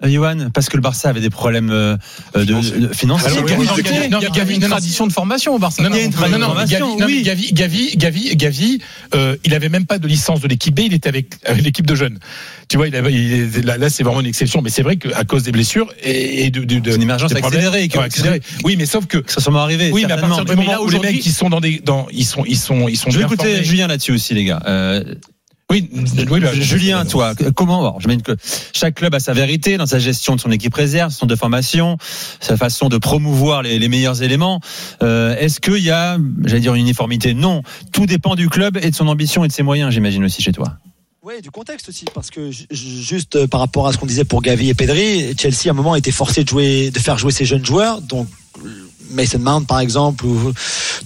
euh, 0.04 0.10
Johan 0.10 0.50
Parce 0.54 0.68
que 0.70 0.76
le 0.78 0.82
Barça 0.82 1.10
avait 1.10 1.22
des 1.22 1.30
problèmes 1.30 1.70
euh, 1.72 1.96
de, 2.36 2.42
Financiers. 2.46 2.78
de- 2.80 2.88
financiers. 2.94 3.28
Alors, 3.30 3.44
Il 3.46 3.50
y 4.36 4.40
a 4.40 4.44
oui, 4.46 4.56
une- 4.56 4.62
tradition 4.62 5.08
de 5.08 5.14
formation 5.14 5.56
au 5.56 5.60
Barça. 5.60 5.82
Non, 5.84 5.90
non, 5.90 5.96
Il 5.96 6.00
y 6.00 6.04
a 6.04 6.06
une 6.06 6.32
non, 6.40 6.50
non, 6.50 6.56
Gavi. 6.66 7.22
Gavi, 7.24 7.54
Gavi, 7.54 7.96
Gavi, 7.98 8.36
Gavi, 8.36 8.80
euh, 9.14 9.36
il 9.46 9.54
avait 9.54 9.70
même 9.70 9.86
pas 9.86 9.98
de 9.98 10.08
licence 10.08 10.42
de 10.42 10.48
l'équipe 10.48 10.76
B, 10.76 10.80
il 10.82 10.94
était 10.94 11.10
avec, 11.10 11.36
avec 11.46 11.64
l'équipe 11.64 11.88
de 11.88 11.96
jeunes. 11.96 12.20
Tu 12.68 12.78
vois, 12.78 12.88
il 12.88 12.96
avait, 12.96 13.14
il- 13.14 13.62
là, 13.66 13.78
là, 13.78 13.90
c'est 13.90 14.04
vraiment 14.04 14.22
une 14.22 14.26
exception, 14.28 14.62
mais 14.62 14.70
c'est 14.70 14.82
vrai 14.84 14.98
qu'à 14.98 15.24
cause 15.24 15.44
des 15.44 15.52
blessures 15.52 15.88
et, 16.04 16.46
et 16.46 16.50
de, 16.50 16.64
de, 16.64 16.80
de 16.80 16.90
C'est 16.90 16.96
une 16.98 17.04
émergence 17.04 17.32
des 17.34 17.40
problèmes- 17.40 17.62
accélérée, 17.66 17.88
qui- 17.88 17.98
Ouais, 17.98 18.06
accélérée. 18.06 18.42
Oui, 18.64 18.76
mais 18.78 18.86
sauf 18.86 19.06
que, 19.06 19.24
Ça 19.28 19.40
sûrement 19.40 19.60
arrivé. 19.62 19.92
oui, 19.94 20.04
mais 20.08 20.14
à 20.14 20.18
partir 20.18 20.44
du 20.46 20.56
moment 20.56 20.82
où 20.82 20.90
les 20.90 21.00
mecs, 21.00 21.26
ils 21.26 21.32
sont 21.32 21.50
dans 21.50 21.62
des, 21.62 21.80
dans, 21.84 22.08
ils 22.12 22.26
sont, 22.26 22.44
ils 22.46 22.58
sont, 22.58 22.88
ils 22.88 22.98
sont 22.98 23.10
Je 23.12 23.18
vais 23.20 23.24
écouter 23.26 23.46
formés. 23.48 23.64
Julien 23.64 23.88
là-dessus 23.88 24.12
aussi, 24.14 24.34
les 24.34 24.46
gars. 24.46 24.62
Euh, 25.72 25.76
Oui, 25.76 25.90
oui, 26.30 26.40
bah, 26.42 26.54
Julien, 26.54 27.06
toi, 27.06 27.34
comment 27.56 27.80
alors, 27.80 28.00
J'imagine 28.00 28.22
que 28.22 28.36
chaque 28.74 28.96
club 28.96 29.16
a 29.16 29.20
sa 29.20 29.34
vérité 29.34 29.78
dans 29.78 29.86
sa 29.88 29.98
gestion 30.00 30.36
de 30.36 30.42
son 30.42 30.52
équipe 30.52 30.74
réserve, 30.74 31.12
son 31.12 31.26
de 31.26 31.36
formation, 31.36 31.98
sa 32.40 32.56
façon 32.56 32.88
de 32.88 32.98
promouvoir 32.98 33.64
les, 33.64 33.90
meilleurs 33.90 34.22
éléments. 34.22 34.60
Euh, 35.02 35.36
Est-ce 35.38 35.60
qu'il 35.60 35.84
y 35.84 35.90
a, 35.90 36.18
j'allais 36.44 36.62
dire 36.62 36.76
une 36.76 36.82
uniformité? 36.82 37.34
Non. 37.34 37.64
Tout 37.92 38.06
dépend 38.06 38.36
du 38.36 38.48
club 38.50 38.78
et 38.82 38.92
de 38.92 38.96
son 38.96 39.08
ambition 39.08 39.44
et 39.44 39.48
de 39.48 39.54
ses 39.54 39.64
moyens, 39.64 39.92
j'imagine 39.92 40.24
aussi 40.24 40.42
chez 40.42 40.52
toi. 40.52 40.78
Ouais, 41.24 41.42
du 41.42 41.50
contexte 41.50 41.90
aussi, 41.90 42.06
parce 42.14 42.30
que 42.30 42.52
ju- 42.52 42.68
ju- 42.70 43.02
juste 43.02 43.36
euh, 43.36 43.48
par 43.48 43.60
rapport 43.60 43.88
à 43.88 43.92
ce 43.94 43.98
qu'on 43.98 44.06
disait 44.06 44.26
pour 44.26 44.44
Gavi 44.44 44.70
et 44.70 44.76
Pedri, 44.76 45.34
Chelsea 45.36 45.68
à 45.68 45.72
un 45.72 45.74
moment 45.74 45.96
était 45.96 46.12
forcé 46.12 46.44
de 46.44 46.50
jouer, 46.50 46.92
de 46.92 47.00
faire 47.00 47.18
jouer 47.18 47.32
ses 47.32 47.46
jeunes 47.46 47.66
joueurs, 47.66 48.02
donc 48.02 48.28
euh, 48.64 48.70
Mason 49.12 49.40
Mount 49.40 49.66
par 49.66 49.80
exemple 49.80 50.26
ou 50.26 50.54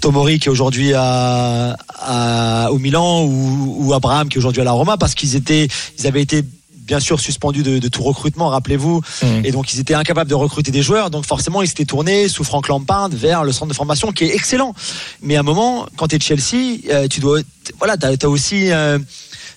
Tomori 0.02 0.40
qui 0.40 0.48
est 0.48 0.52
aujourd'hui 0.52 0.94
à, 0.94 1.76
à- 2.00 2.72
au 2.72 2.80
Milan 2.80 3.24
ou, 3.24 3.76
ou 3.88 3.94
Abraham 3.94 4.30
qui 4.30 4.38
est 4.38 4.40
aujourd'hui 4.40 4.62
à 4.62 4.66
la 4.66 4.72
Roma, 4.72 4.98
parce 4.98 5.16
qu'ils 5.16 5.36
étaient, 5.36 5.68
ils 5.98 6.08
avaient 6.08 6.22
été 6.22 6.44
bien 6.74 7.00
sûr 7.00 7.20
suspendus 7.20 7.62
de, 7.62 7.78
de 7.78 7.88
tout 7.88 8.02
recrutement, 8.02 8.48
rappelez-vous, 8.50 9.02
Mhm. 9.22 9.46
et 9.46 9.52
donc 9.52 9.72
ils 9.74 9.80
étaient 9.80 9.94
incapables 9.94 10.30
de 10.30 10.34
recruter 10.36 10.72
des 10.72 10.82
joueurs, 10.82 11.12
donc 11.12 11.24
forcément 11.26 11.62
ils 11.62 11.68
s'étaient 11.68 11.86
tournés 11.86 12.28
sous 12.28 12.44
Frank 12.44 12.68
Lampard 12.68 13.10
vers 13.10 13.44
le 13.44 13.52
centre 13.52 13.68
de 13.70 13.76
formation 13.76 14.12
qui 14.12 14.24
est 14.24 14.34
excellent. 14.34 14.74
Mais 15.22 15.36
à 15.36 15.42
un 15.42 15.44
moment, 15.44 15.86
quand 15.98 16.08
tu 16.08 16.16
es 16.16 16.20
Chelsea, 16.20 16.80
euh, 16.90 17.08
tu 17.08 17.20
dois, 17.20 17.42
voilà, 17.78 17.96
t'as 17.96 18.10
as 18.20 18.28
aussi 18.28 18.72
euh, 18.72 18.98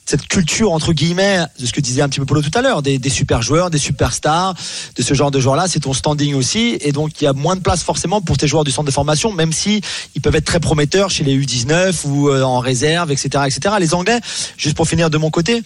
cette 0.05 0.27
culture 0.27 0.73
entre 0.73 0.93
guillemets 0.93 1.39
de 1.61 1.67
ce 1.67 1.73
que 1.73 1.81
disait 1.81 2.03
un 2.03 2.09
petit 2.09 2.19
peu 2.21 2.27
Polo 2.27 2.43
tout 2.43 2.51
à 2.59 2.63
l'heure, 2.63 2.83
des, 2.83 2.99
des 2.99 3.09
super 3.11 3.41
joueurs, 3.43 3.71
des 3.71 3.79
superstars, 3.79 4.55
de 4.97 5.03
ce 5.03 5.15
genre 5.15 5.31
de 5.31 5.39
joueurs-là, 5.41 5.67
c'est 5.69 5.81
ton 5.81 5.93
standing 5.93 6.35
aussi, 6.35 6.77
et 6.81 6.93
donc 6.93 7.21
il 7.21 7.25
y 7.25 7.27
a 7.27 7.33
moins 7.33 7.57
de 7.57 7.61
place 7.61 7.83
forcément 7.83 8.21
pour 8.21 8.37
tes 8.37 8.47
joueurs 8.49 8.65
du 8.65 8.71
centre 8.73 8.87
de 8.87 8.93
formation, 8.93 9.33
même 9.33 9.53
si 9.53 9.81
ils 10.15 10.21
peuvent 10.21 10.35
être 10.35 10.45
très 10.45 10.61
prometteurs 10.61 11.11
chez 11.11 11.25
les 11.25 11.39
U19 11.39 12.07
ou 12.07 12.29
euh, 12.29 12.43
en 12.43 12.59
réserve, 12.59 13.11
etc., 13.13 13.45
etc. 13.47 13.77
Les 13.79 13.95
Anglais, 13.95 14.21
juste 14.57 14.77
pour 14.77 14.89
finir 14.89 15.09
de 15.09 15.19
mon 15.19 15.31
côté, 15.31 15.63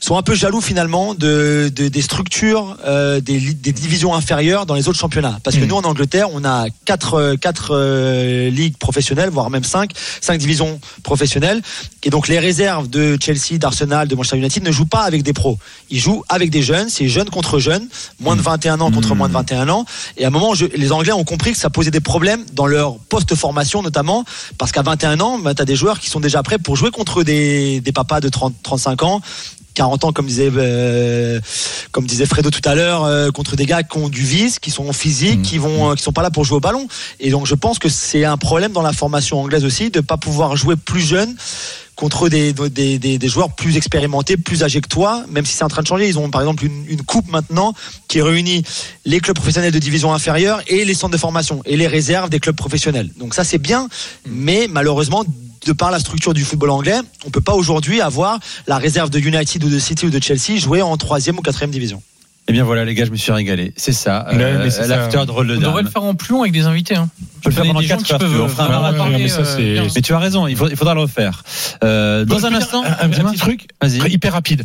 sont 0.00 0.16
un 0.16 0.22
peu 0.22 0.34
jaloux 0.34 0.60
finalement 0.60 1.14
de, 1.14 1.70
de- 1.74 1.88
des 1.88 2.02
structures 2.02 2.76
euh, 2.86 3.20
des, 3.20 3.38
divisions 3.72 4.14
inférieures 4.14 4.66
dans 4.66 4.74
les 4.74 4.88
autres 4.88 4.98
championnats. 4.98 5.38
Parce 5.42 5.56
que 5.56 5.64
Mm. 5.64 5.68
nous 5.68 5.76
en 5.76 5.82
Angleterre, 5.84 6.28
on 6.32 6.44
a 6.44 6.66
quatre, 6.84 7.14
euh, 7.14 7.36
quatre 7.36 7.70
euh, 7.74 8.50
ligues 8.50 8.76
professionnelles, 8.76 9.30
voire 9.30 9.48
même 9.50 9.64
cinq, 9.64 9.90
cinq 10.20 10.38
divisions 10.38 10.80
professionnelles. 11.02 11.62
Et 12.04 12.10
donc 12.10 12.28
les 12.28 12.38
réserves 12.38 12.88
de 12.88 13.16
Chelsea, 13.22 13.58
d'Arsenal, 13.70 14.06
de 14.06 14.14
Manchester 14.14 14.38
United 14.38 14.62
ne 14.62 14.70
jouent 14.70 14.86
pas 14.86 15.00
avec 15.02 15.24
des 15.24 15.32
pros. 15.32 15.58
Ils 15.90 15.98
jouent 15.98 16.22
avec 16.28 16.50
des 16.50 16.62
jeunes, 16.62 16.88
c'est 16.88 17.08
jeunes 17.08 17.30
contre 17.30 17.58
jeunes, 17.58 17.88
moins 18.20 18.36
de 18.36 18.40
21 18.40 18.80
ans 18.80 18.92
contre 18.92 19.14
moins 19.16 19.26
de 19.28 19.32
21 19.32 19.68
ans. 19.68 19.84
Et 20.16 20.24
à 20.24 20.28
un 20.28 20.30
moment, 20.30 20.54
je- 20.54 20.66
les 20.66 20.92
Anglais 20.92 21.12
ont 21.12 21.24
compris 21.24 21.50
que 21.52 21.58
ça 21.58 21.68
posait 21.68 21.90
des 21.90 22.00
problèmes 22.00 22.44
dans 22.52 22.66
leur 22.66 22.96
post-formation 23.08 23.82
notamment, 23.82 24.24
parce 24.58 24.70
qu'à 24.70 24.82
21 24.82 25.18
ans, 25.20 25.38
bah, 25.40 25.52
tu 25.54 25.62
as 25.62 25.64
des 25.64 25.74
joueurs 25.74 25.98
qui 25.98 26.10
sont 26.10 26.20
déjà 26.20 26.42
prêts 26.44 26.58
pour 26.58 26.76
jouer 26.76 26.92
contre 26.92 27.24
des, 27.24 27.80
des 27.80 27.92
papas 27.92 28.20
de 28.20 28.28
30, 28.28 28.54
35 28.62 29.02
ans 29.02 29.20
40 29.74 30.04
ans, 30.04 30.12
comme 30.12 30.24
disait, 30.26 30.50
euh, 30.56 31.38
comme 31.92 32.06
disait 32.06 32.24
Fredo 32.24 32.48
tout 32.48 32.66
à 32.66 32.74
l'heure, 32.74 33.04
euh, 33.04 33.30
contre 33.30 33.56
des 33.56 33.66
gars 33.66 33.82
qui 33.82 33.98
ont 33.98 34.08
du 34.08 34.22
vice, 34.22 34.58
qui 34.58 34.70
sont 34.70 34.90
physiques, 34.94 35.40
Mhm. 35.40 35.42
qui 35.42 35.58
vont, 35.58 35.90
euh, 35.90 35.94
qui 35.94 36.02
sont 36.02 36.12
pas 36.14 36.22
là 36.22 36.30
pour 36.30 36.44
jouer 36.46 36.56
au 36.56 36.60
ballon. 36.60 36.88
Et 37.20 37.28
donc, 37.30 37.44
je 37.46 37.54
pense 37.54 37.78
que 37.78 37.90
c'est 37.90 38.24
un 38.24 38.38
problème 38.38 38.72
dans 38.72 38.80
la 38.80 38.94
formation 38.94 39.38
anglaise 39.38 39.66
aussi 39.66 39.90
de 39.90 40.00
pas 40.00 40.16
pouvoir 40.16 40.56
jouer 40.56 40.76
plus 40.76 41.02
jeune 41.02 41.36
contre 41.96 42.28
des, 42.28 42.54
joueurs 43.24 43.54
plus 43.54 43.76
expérimentés, 43.76 44.36
plus 44.36 44.62
âgés 44.62 44.80
que 44.80 44.88
toi, 44.88 45.24
même 45.30 45.44
si 45.44 45.54
c'est 45.54 45.64
en 45.64 45.68
train 45.68 45.82
de 45.82 45.86
changer. 45.86 46.06
Ils 46.08 46.18
ont 46.18 46.30
par 46.30 46.42
exemple 46.42 46.64
une, 46.64 46.84
une 46.88 47.02
coupe 47.02 47.28
maintenant 47.28 47.74
qui 48.06 48.20
réunit 48.20 48.62
les 49.04 49.20
clubs 49.20 49.36
professionnels 49.36 49.72
de 49.72 49.78
division 49.78 50.12
inférieure 50.12 50.60
et 50.68 50.84
les 50.84 50.94
centres 50.94 51.12
de 51.12 51.18
formation 51.18 51.62
et 51.64 51.76
les 51.76 51.86
réserves 51.86 52.30
des 52.30 52.38
clubs 52.38 52.56
professionnels. 52.56 53.10
Donc 53.18 53.34
ça 53.34 53.42
c'est 53.42 53.58
bien, 53.58 53.88
mais 54.26 54.68
malheureusement 54.70 55.24
de 55.66 55.72
par 55.72 55.90
la 55.90 55.98
structure 55.98 56.32
du 56.32 56.44
football 56.44 56.70
anglais, 56.70 57.00
on 57.26 57.30
peut 57.30 57.40
pas 57.40 57.54
aujourd'hui 57.54 58.00
avoir 58.00 58.38
la 58.66 58.78
réserve 58.78 59.10
de 59.10 59.18
United 59.18 59.64
ou 59.64 59.68
de 59.68 59.78
City 59.78 60.06
ou 60.06 60.10
de 60.10 60.22
Chelsea 60.22 60.58
jouer 60.58 60.82
en 60.82 60.96
troisième 60.96 61.38
ou 61.38 61.42
quatrième 61.42 61.70
division. 61.70 62.02
Eh 62.48 62.52
bien 62.52 62.62
voilà, 62.64 62.84
les 62.84 62.94
gars, 62.94 63.04
je 63.04 63.10
me 63.10 63.16
suis 63.16 63.32
régalé. 63.32 63.72
C'est 63.76 63.92
ça. 63.92 64.26
Ouais, 64.30 64.36
mais 64.58 64.70
c'est 64.70 64.82
ça. 64.84 64.86
L'after 64.96 65.24
drôle 65.26 65.48
de 65.48 65.56
On 65.56 65.60
devrait 65.60 65.82
le 65.82 65.88
faire 65.90 66.04
en 66.04 66.14
plus 66.14 66.32
long 66.32 66.42
avec 66.42 66.52
des 66.52 66.62
invités. 66.66 66.94
Hein. 66.94 67.10
Je 67.38 67.40
peux 67.42 67.50
le 67.50 67.54
faire 67.56 67.64
pendant 67.66 67.80
des 67.80 67.86
gens 67.86 67.96
4 67.96 68.04
qui 68.06 68.12
heures. 68.12 68.18
peuvent 68.20 68.40
on 68.40 68.48
fera 68.48 68.66
un 68.66 68.68
marathon. 68.68 69.06
mais 69.10 69.32
euh. 69.38 69.88
Mais 69.94 70.00
tu 70.02 70.14
as 70.14 70.18
raison, 70.18 70.46
il, 70.46 70.56
faut- 70.56 70.68
il 70.68 70.76
faudra 70.76 70.94
le 70.94 71.00
refaire. 71.00 71.42
Euh, 71.82 72.24
dans 72.24 72.36
un 72.46 72.48
Putain, 72.50 72.56
instant, 72.62 72.84
un, 72.84 73.04
un 73.04 73.08
dis-moi. 73.08 73.30
petit 73.32 73.38
truc 73.40 73.66
hyper 74.08 74.32
rapide. 74.32 74.64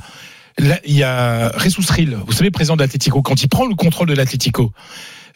Là, 0.60 0.78
il 0.86 0.96
y 0.96 1.02
a 1.04 1.58
Jesus 1.60 1.82
Ril, 1.90 2.18
vous 2.28 2.34
savez, 2.34 2.52
président 2.52 2.76
de 2.76 2.82
l'Atlético, 2.82 3.22
quand 3.22 3.42
il 3.42 3.48
prend 3.48 3.66
le 3.66 3.74
contrôle 3.74 4.08
de 4.10 4.14
l'Atlético, 4.14 4.74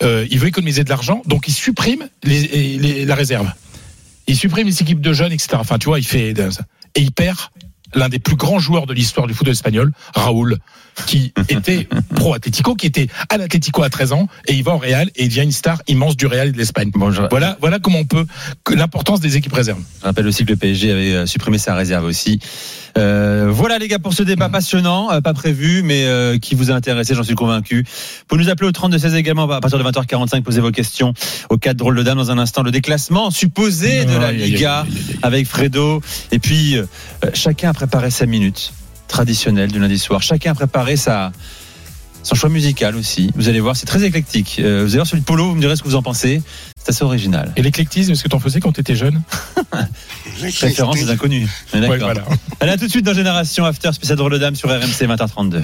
euh, 0.04 0.28
il 0.30 0.38
veut 0.40 0.48
économiser 0.50 0.84
de 0.84 0.90
l'argent, 0.90 1.22
donc 1.26 1.48
il 1.48 1.54
supprime 1.54 2.08
les, 2.24 2.42
les- 2.78 3.06
la 3.06 3.16
réserve. 3.16 3.50
Il 4.28 4.36
supprime 4.36 4.68
les 4.68 4.82
équipes 4.82 5.02
de 5.02 5.14
jeunes, 5.14 5.32
etc. 5.32 5.50
Enfin, 5.54 5.78
tu 5.78 5.86
vois, 5.86 6.00
il 6.00 6.06
fait 6.06 6.32
et 6.32 7.02
il 7.02 7.12
perd 7.12 7.38
l'un 7.96 8.10
des 8.10 8.20
plus 8.20 8.36
grands 8.36 8.60
joueurs 8.60 8.86
de 8.86 8.94
l'histoire 8.94 9.28
du 9.28 9.34
football 9.34 9.54
espagnol, 9.54 9.92
Raoul, 10.14 10.58
qui 11.08 11.34
était 11.50 11.88
pro 12.16 12.34
Atlético, 12.34 12.76
qui 12.76 12.88
était 12.88 13.08
à 13.30 13.38
l'Atlético 13.38 13.84
à 13.84 13.90
13 13.90 14.14
ans, 14.14 14.28
et 14.48 14.54
il 14.54 14.64
va 14.64 14.74
au 14.74 14.78
Real 14.78 15.10
et 15.16 15.24
il 15.24 15.30
devient 15.30 15.44
une 15.44 15.52
star 15.52 15.82
immense 15.88 16.16
du 16.16 16.28
Real 16.28 16.50
et 16.50 16.52
de 16.52 16.58
l'Espagne. 16.58 16.92
Bon, 16.94 17.12
je, 17.12 17.24
Voilà, 17.30 17.58
voilà 17.60 17.80
comment 17.80 18.00
on 18.00 18.06
peut 18.06 18.26
l'importance 18.74 19.20
des 19.20 19.38
équipes 19.38 19.54
réserves. 19.54 19.82
je 20.02 20.06
rappelle 20.06 20.28
aussi 20.28 20.46
que 20.46 20.52
le 20.52 20.58
PSG 20.58 20.92
avait 20.92 21.14
euh, 21.14 21.26
supprimé 21.26 21.58
sa 21.58 21.76
réserve 21.76 22.06
aussi. 22.06 22.40
Euh, 22.98 23.48
voilà 23.52 23.78
les 23.78 23.90
gars 23.90 24.00
pour 24.00 24.14
ce 24.14 24.24
débat 24.24 24.48
passionnant, 24.48 25.12
euh, 25.12 25.20
pas 25.20 25.34
prévu, 25.34 25.82
mais 25.84 26.06
euh, 26.06 26.38
qui 26.38 26.56
vous 26.56 26.72
a 26.72 26.74
intéressé, 26.74 27.14
j'en 27.14 27.24
suis 27.24 27.36
convaincu. 27.36 27.86
Vous 28.30 28.38
nous 28.38 28.50
appeler 28.50 28.70
au 28.70 28.72
32 28.72 28.98
16 28.98 29.16
également 29.16 29.50
à 29.50 29.60
partir 29.60 29.78
de 29.78 29.84
20h45, 29.84 30.44
posez 30.44 30.62
vos 30.62 30.72
questions 30.72 31.14
au 31.50 31.58
4 31.58 31.76
drôle 31.76 31.98
de 31.98 32.04
dame 32.04 32.18
dans 32.18 32.32
un 32.32 32.38
instant. 32.38 32.64
Le 32.64 32.72
déclassement 32.72 33.32
supposé 33.32 34.06
de 34.06 34.18
la 34.18 34.32
Liga 34.32 34.86
avec 35.24 35.46
Fredo. 35.48 36.02
Et 36.32 36.40
puis 36.40 36.78
chacun 37.34 37.72
a 37.72 37.74
préparé 37.86 38.10
sa 38.10 38.26
minute 38.26 38.74
traditionnelle 39.08 39.72
du 39.72 39.80
lundi 39.80 40.00
soir. 40.00 40.24
Chacun 40.24 40.54
a 40.54 40.56
préparé 40.56 40.98
sa 40.98 41.32
son 42.24 42.34
choix 42.34 42.50
musical 42.50 42.96
aussi. 42.96 43.32
Vous 43.36 43.48
allez 43.48 43.60
voir, 43.60 43.76
c'est 43.76 43.86
très 43.86 44.04
éclectique. 44.04 44.58
Euh, 44.58 44.82
vous 44.82 44.88
allez 44.88 44.96
voir 44.96 45.06
celui 45.06 45.22
de 45.22 45.26
Polo, 45.26 45.50
vous 45.50 45.54
me 45.56 45.62
direz 45.62 45.76
ce 45.76 45.84
que 45.84 45.88
vous 45.88 45.96
en 45.96 46.02
pensez. 46.02 46.42
C'est 46.80 46.90
assez 46.90 47.04
original. 47.04 47.54
Et 47.56 47.62
l'éclectisme, 47.62 48.12
est-ce 48.12 48.24
que 48.24 48.28
t'en 48.30 48.40
faisais 48.40 48.60
quand 48.60 48.72
t'étais 48.72 48.96
jeune? 48.96 49.22
Référence 50.42 50.96
des 50.96 51.12
inconnus. 51.12 51.48
Ouais, 51.76 51.82
d'accord. 51.82 51.98
voilà. 52.00 52.24
Allez, 52.60 52.72
à 52.72 52.78
tout 52.80 52.88
de 52.88 52.90
suite 52.90 53.06
dans 53.06 53.14
Génération 53.14 53.66
After, 53.66 53.94
spécial 53.94 54.18
drôle 54.18 54.32
de 54.32 54.40
dame 54.40 54.56
sur 54.56 54.68
RMC 54.68 55.06
20h32. 55.06 55.62